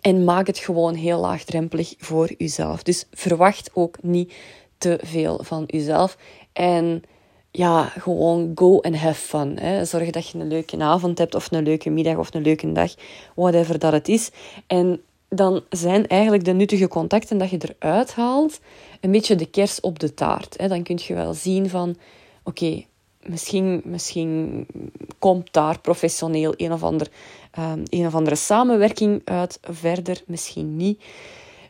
en 0.00 0.24
maak 0.24 0.46
het 0.46 0.58
gewoon 0.58 0.94
heel 0.94 1.20
laagdrempelig 1.20 1.94
voor 1.98 2.30
jezelf. 2.38 2.82
Dus 2.82 3.06
verwacht 3.12 3.70
ook 3.74 4.02
niet 4.02 4.32
te 4.78 4.98
veel 5.02 5.40
van 5.42 5.64
jezelf. 5.66 6.16
En 6.52 7.02
ja, 7.50 7.84
gewoon 7.84 8.52
go 8.54 8.80
and 8.80 8.96
have 8.96 9.20
fun. 9.20 9.58
Hè. 9.58 9.84
Zorg 9.84 10.10
dat 10.10 10.28
je 10.28 10.38
een 10.38 10.48
leuke 10.48 10.78
avond 10.78 11.18
hebt, 11.18 11.34
of 11.34 11.50
een 11.50 11.62
leuke 11.62 11.90
middag, 11.90 12.16
of 12.16 12.34
een 12.34 12.42
leuke 12.42 12.72
dag, 12.72 12.94
whatever 13.34 13.78
dat 13.78 13.92
het 13.92 14.08
is. 14.08 14.30
En 14.66 15.00
dan 15.28 15.62
zijn 15.68 16.06
eigenlijk 16.06 16.44
de 16.44 16.52
nuttige 16.52 16.88
contacten 16.88 17.38
dat 17.38 17.50
je 17.50 17.74
eruit 17.78 18.14
haalt 18.14 18.60
een 19.00 19.10
beetje 19.10 19.34
de 19.34 19.46
kers 19.46 19.80
op 19.80 19.98
de 19.98 20.14
taart. 20.14 20.54
Hè. 20.58 20.68
Dan 20.68 20.82
kun 20.82 20.98
je 21.02 21.14
wel 21.14 21.34
zien 21.34 21.68
van, 21.68 21.96
oké, 22.42 22.84
misschien, 23.22 23.80
misschien 23.84 24.66
komt 25.18 25.52
daar 25.52 25.80
professioneel 25.80 26.54
een 26.56 26.72
of, 26.72 26.82
ander, 26.82 27.08
um, 27.58 27.82
een 27.88 28.06
of 28.06 28.14
andere 28.14 28.36
samenwerking 28.36 29.22
uit 29.24 29.58
verder, 29.62 30.22
misschien 30.26 30.76
niet. 30.76 31.02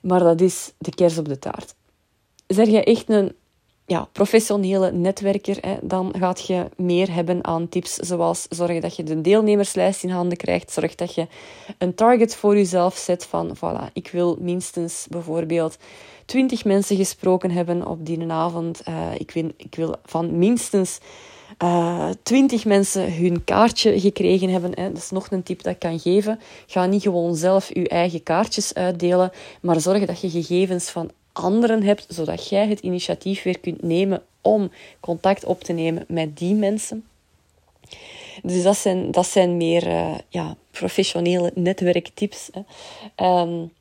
Maar 0.03 0.21
dat 0.21 0.41
is 0.41 0.73
de 0.79 0.95
kers 0.95 1.19
op 1.19 1.29
de 1.29 1.39
taart. 1.39 1.75
Zeg 2.47 2.67
je 2.67 2.85
echt 2.85 3.09
een 3.09 3.33
ja, 3.87 4.09
professionele 4.13 4.93
netwerker, 4.93 5.57
hè, 5.61 5.77
dan 5.83 6.15
gaat 6.19 6.47
je 6.47 6.69
meer 6.77 7.15
hebben 7.15 7.45
aan 7.45 7.69
tips 7.69 7.95
zoals 7.95 8.47
zorgen 8.49 8.81
dat 8.81 8.97
je 8.97 9.03
de 9.03 9.21
deelnemerslijst 9.21 10.03
in 10.03 10.11
handen 10.11 10.37
krijgt, 10.37 10.73
zorg 10.73 10.95
dat 10.95 11.15
je 11.15 11.27
een 11.79 11.95
target 11.95 12.37
voor 12.37 12.57
jezelf 12.57 12.97
zet 12.97 13.25
van, 13.25 13.57
voilà, 13.57 13.93
ik 13.93 14.11
wil 14.11 14.37
minstens 14.41 15.07
bijvoorbeeld 15.09 15.77
20 16.25 16.65
mensen 16.65 16.97
gesproken 16.97 17.51
hebben 17.51 17.87
op 17.87 18.07
die 18.07 18.33
avond. 18.33 18.83
Uh, 18.89 19.15
ik, 19.15 19.35
ik 19.57 19.75
wil 19.75 19.97
van 20.05 20.39
minstens 20.39 20.99
uh, 21.63 22.09
eh, 22.09 22.17
20 22.23 22.65
mensen 22.65 23.15
hun 23.15 23.45
kaartje 23.45 24.01
gekregen 24.01 24.49
hebben. 24.49 24.73
Hè. 24.75 24.93
Dat 24.93 25.03
is 25.03 25.11
nog 25.11 25.31
een 25.31 25.43
tip 25.43 25.63
dat 25.63 25.73
ik 25.73 25.79
kan 25.79 25.99
geven. 25.99 26.41
Ga 26.67 26.87
niet 26.87 27.03
gewoon 27.03 27.37
zelf 27.37 27.75
je 27.75 27.89
eigen 27.89 28.23
kaartjes 28.23 28.75
uitdelen, 28.75 29.33
maar 29.61 29.81
zorg 29.81 30.05
dat 30.05 30.21
je 30.21 30.31
gegevens 30.31 30.91
van 30.91 31.11
anderen 31.33 31.83
hebt, 31.83 32.07
zodat 32.09 32.49
jij 32.49 32.69
het 32.69 32.81
initiatief 32.81 33.43
weer 33.43 33.59
kunt 33.59 33.83
nemen 33.83 34.23
om 34.41 34.71
contact 35.01 35.45
op 35.45 35.63
te 35.63 35.73
nemen 35.73 36.05
met 36.09 36.39
die 36.39 36.55
mensen. 36.55 37.05
Dus 38.43 38.63
dat 38.63 38.77
zijn, 38.77 39.11
dat 39.11 39.27
zijn 39.27 39.57
meer 39.57 39.87
uh, 39.87 40.19
ja, 40.29 40.57
professionele 40.71 41.53
netwerktips. 41.55 42.51
Hè. 42.53 42.61
Um, 43.41 43.73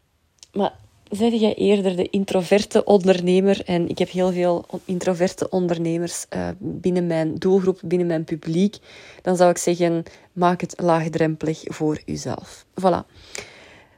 maar 0.54 0.74
zeg 1.10 1.34
jij 1.34 1.54
eerder 1.54 1.96
de 1.96 2.10
introverte 2.10 2.84
ondernemer? 2.84 3.62
En 3.66 3.90
ik 3.90 3.98
heb 3.98 4.10
heel 4.10 4.32
veel 4.32 4.66
introverte 4.86 5.50
ondernemers 5.50 6.26
uh, 6.36 6.48
binnen 6.58 7.08
mijn 7.08 7.36
doelgroep, 7.36 7.80
binnen 7.84 8.08
mijn 8.08 8.24
publiek. 8.24 8.78
Dan 9.22 9.36
zou 9.36 9.50
ik 9.50 9.58
zeggen, 9.58 10.04
maak 10.34 10.62
het 10.62 10.74
laagdrempelig 10.82 11.62
voor 11.64 12.02
jezelf. 12.06 12.66
Voilà. 12.82 13.06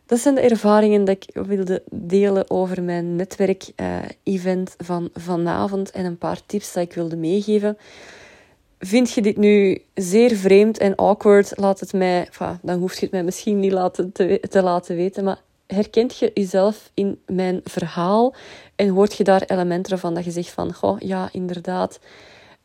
Dat 0.05 0.19
zijn 0.19 0.35
de 0.35 0.41
ervaringen 0.41 1.05
dat 1.05 1.15
ik 1.15 1.45
wilde 1.45 1.83
delen 1.91 2.49
over 2.49 2.83
mijn 2.83 3.15
netwerk-event 3.15 4.69
uh, 4.69 4.87
van 4.87 5.09
vanavond 5.13 5.91
en 5.91 6.05
een 6.05 6.17
paar 6.17 6.45
tips 6.45 6.73
dat 6.73 6.83
ik 6.83 6.93
wilde 6.93 7.15
meegeven. 7.15 7.77
Vind 8.79 9.11
je 9.11 9.21
dit 9.21 9.37
nu 9.37 9.81
zeer 9.93 10.35
vreemd 10.35 10.77
en 10.77 10.95
awkward? 10.95 11.53
Laat 11.55 11.79
het 11.79 11.93
mij, 11.93 12.29
dan 12.61 12.79
hoef 12.79 12.93
je 12.93 13.01
het 13.01 13.11
mij 13.11 13.23
misschien 13.23 13.59
niet 13.59 13.71
laten 13.71 14.11
te, 14.11 14.39
te 14.49 14.61
laten 14.61 14.95
weten, 14.95 15.23
maar 15.23 15.41
herkent 15.73 16.17
je 16.17 16.31
jezelf 16.33 16.91
in 16.93 17.19
mijn 17.25 17.61
verhaal 17.63 18.35
en 18.75 18.89
hoort 18.89 19.17
je 19.17 19.23
daar 19.23 19.41
elementen 19.41 19.99
van 19.99 20.13
dat 20.13 20.25
je 20.25 20.31
zegt 20.31 20.49
van, 20.49 20.73
goh, 20.73 20.99
ja, 20.99 21.29
inderdaad, 21.31 21.99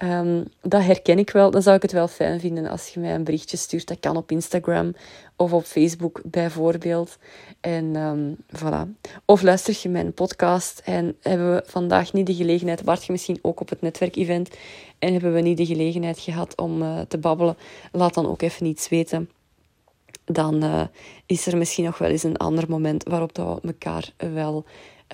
um, 0.05 0.45
dat 0.63 0.83
herken 0.83 1.19
ik 1.19 1.31
wel. 1.31 1.51
Dan 1.51 1.63
zou 1.63 1.77
ik 1.77 1.83
het 1.83 1.93
wel 1.93 2.09
fijn 2.09 2.41
vinden 2.41 2.67
als 2.67 2.89
je 2.89 3.01
mij 3.01 3.15
een 3.15 3.25
berichtje 3.25 3.57
stuurt. 3.57 3.89
Dat 3.89 4.01
kan 4.01 4.17
op 4.17 4.31
Instagram 4.31 4.95
of 5.37 5.53
op 5.53 5.65
Facebook 5.65 6.21
bijvoorbeeld. 6.25 7.19
En 7.61 7.97
um, 7.97 8.37
voilà. 8.57 9.11
Of 9.25 9.43
luister 9.43 9.79
je 9.83 9.89
mijn 9.89 10.13
podcast 10.13 10.83
en 10.85 11.17
hebben 11.23 11.55
we 11.55 11.63
vandaag 11.67 12.13
niet 12.13 12.27
de 12.27 12.35
gelegenheid, 12.35 12.83
wacht 12.83 13.05
je 13.05 13.13
misschien 13.13 13.39
ook 13.43 13.61
op 13.61 13.69
het 13.69 13.81
netwerkevent 13.81 14.57
en 14.99 15.13
hebben 15.13 15.33
we 15.33 15.41
niet 15.41 15.57
de 15.57 15.67
gelegenheid 15.67 16.19
gehad 16.19 16.57
om 16.57 16.83
uh, 16.83 17.01
te 17.01 17.19
babbelen, 17.19 17.57
laat 17.93 18.15
dan 18.15 18.29
ook 18.29 18.43
even 18.43 18.67
iets 18.67 18.89
weten 18.89 19.31
dan 20.27 20.65
uh, 20.65 20.83
is 21.27 21.47
er 21.47 21.57
misschien 21.57 21.85
nog 21.85 21.99
wel 21.99 22.11
eens 22.11 22.23
een 22.23 22.37
ander 22.37 22.65
moment 22.69 23.05
waarop 23.05 23.35
dat 23.35 23.61
we 23.63 23.69
elkaar 23.69 24.13
wel 24.17 24.65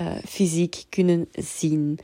uh, 0.00 0.06
fysiek 0.26 0.84
kunnen 0.88 1.28
zien. 1.32 1.98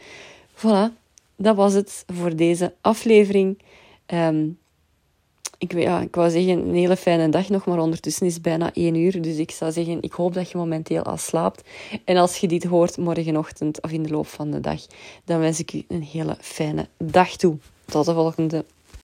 Voilà, 0.54 0.92
dat 1.36 1.56
was 1.56 1.72
het 1.72 2.04
voor 2.06 2.36
deze 2.36 2.74
aflevering. 2.80 3.58
Um, 4.06 4.58
ik, 5.58 5.72
ja, 5.72 6.00
ik 6.00 6.14
wou 6.14 6.30
zeggen 6.30 6.58
een 6.58 6.74
hele 6.74 6.96
fijne 6.96 7.28
dag 7.28 7.48
nog, 7.48 7.66
maar 7.66 7.78
ondertussen 7.78 8.26
is 8.26 8.34
het 8.34 8.42
bijna 8.42 8.72
één 8.72 8.94
uur. 8.94 9.22
Dus 9.22 9.36
ik 9.36 9.50
zou 9.50 9.72
zeggen, 9.72 10.02
ik 10.02 10.12
hoop 10.12 10.34
dat 10.34 10.50
je 10.50 10.58
momenteel 10.58 11.02
al 11.02 11.16
slaapt. 11.16 11.68
En 12.04 12.16
als 12.16 12.36
je 12.36 12.48
dit 12.48 12.64
hoort 12.64 12.96
morgenochtend 12.96 13.82
of 13.82 13.90
in 13.90 14.02
de 14.02 14.10
loop 14.10 14.26
van 14.26 14.50
de 14.50 14.60
dag, 14.60 14.86
dan 15.24 15.38
wens 15.38 15.58
ik 15.58 15.72
u 15.72 15.84
een 15.88 16.02
hele 16.02 16.36
fijne 16.40 16.88
dag 16.98 17.36
toe. 17.36 17.56
Tot 17.84 18.04
de 18.04 18.14
volgende. 18.14 18.64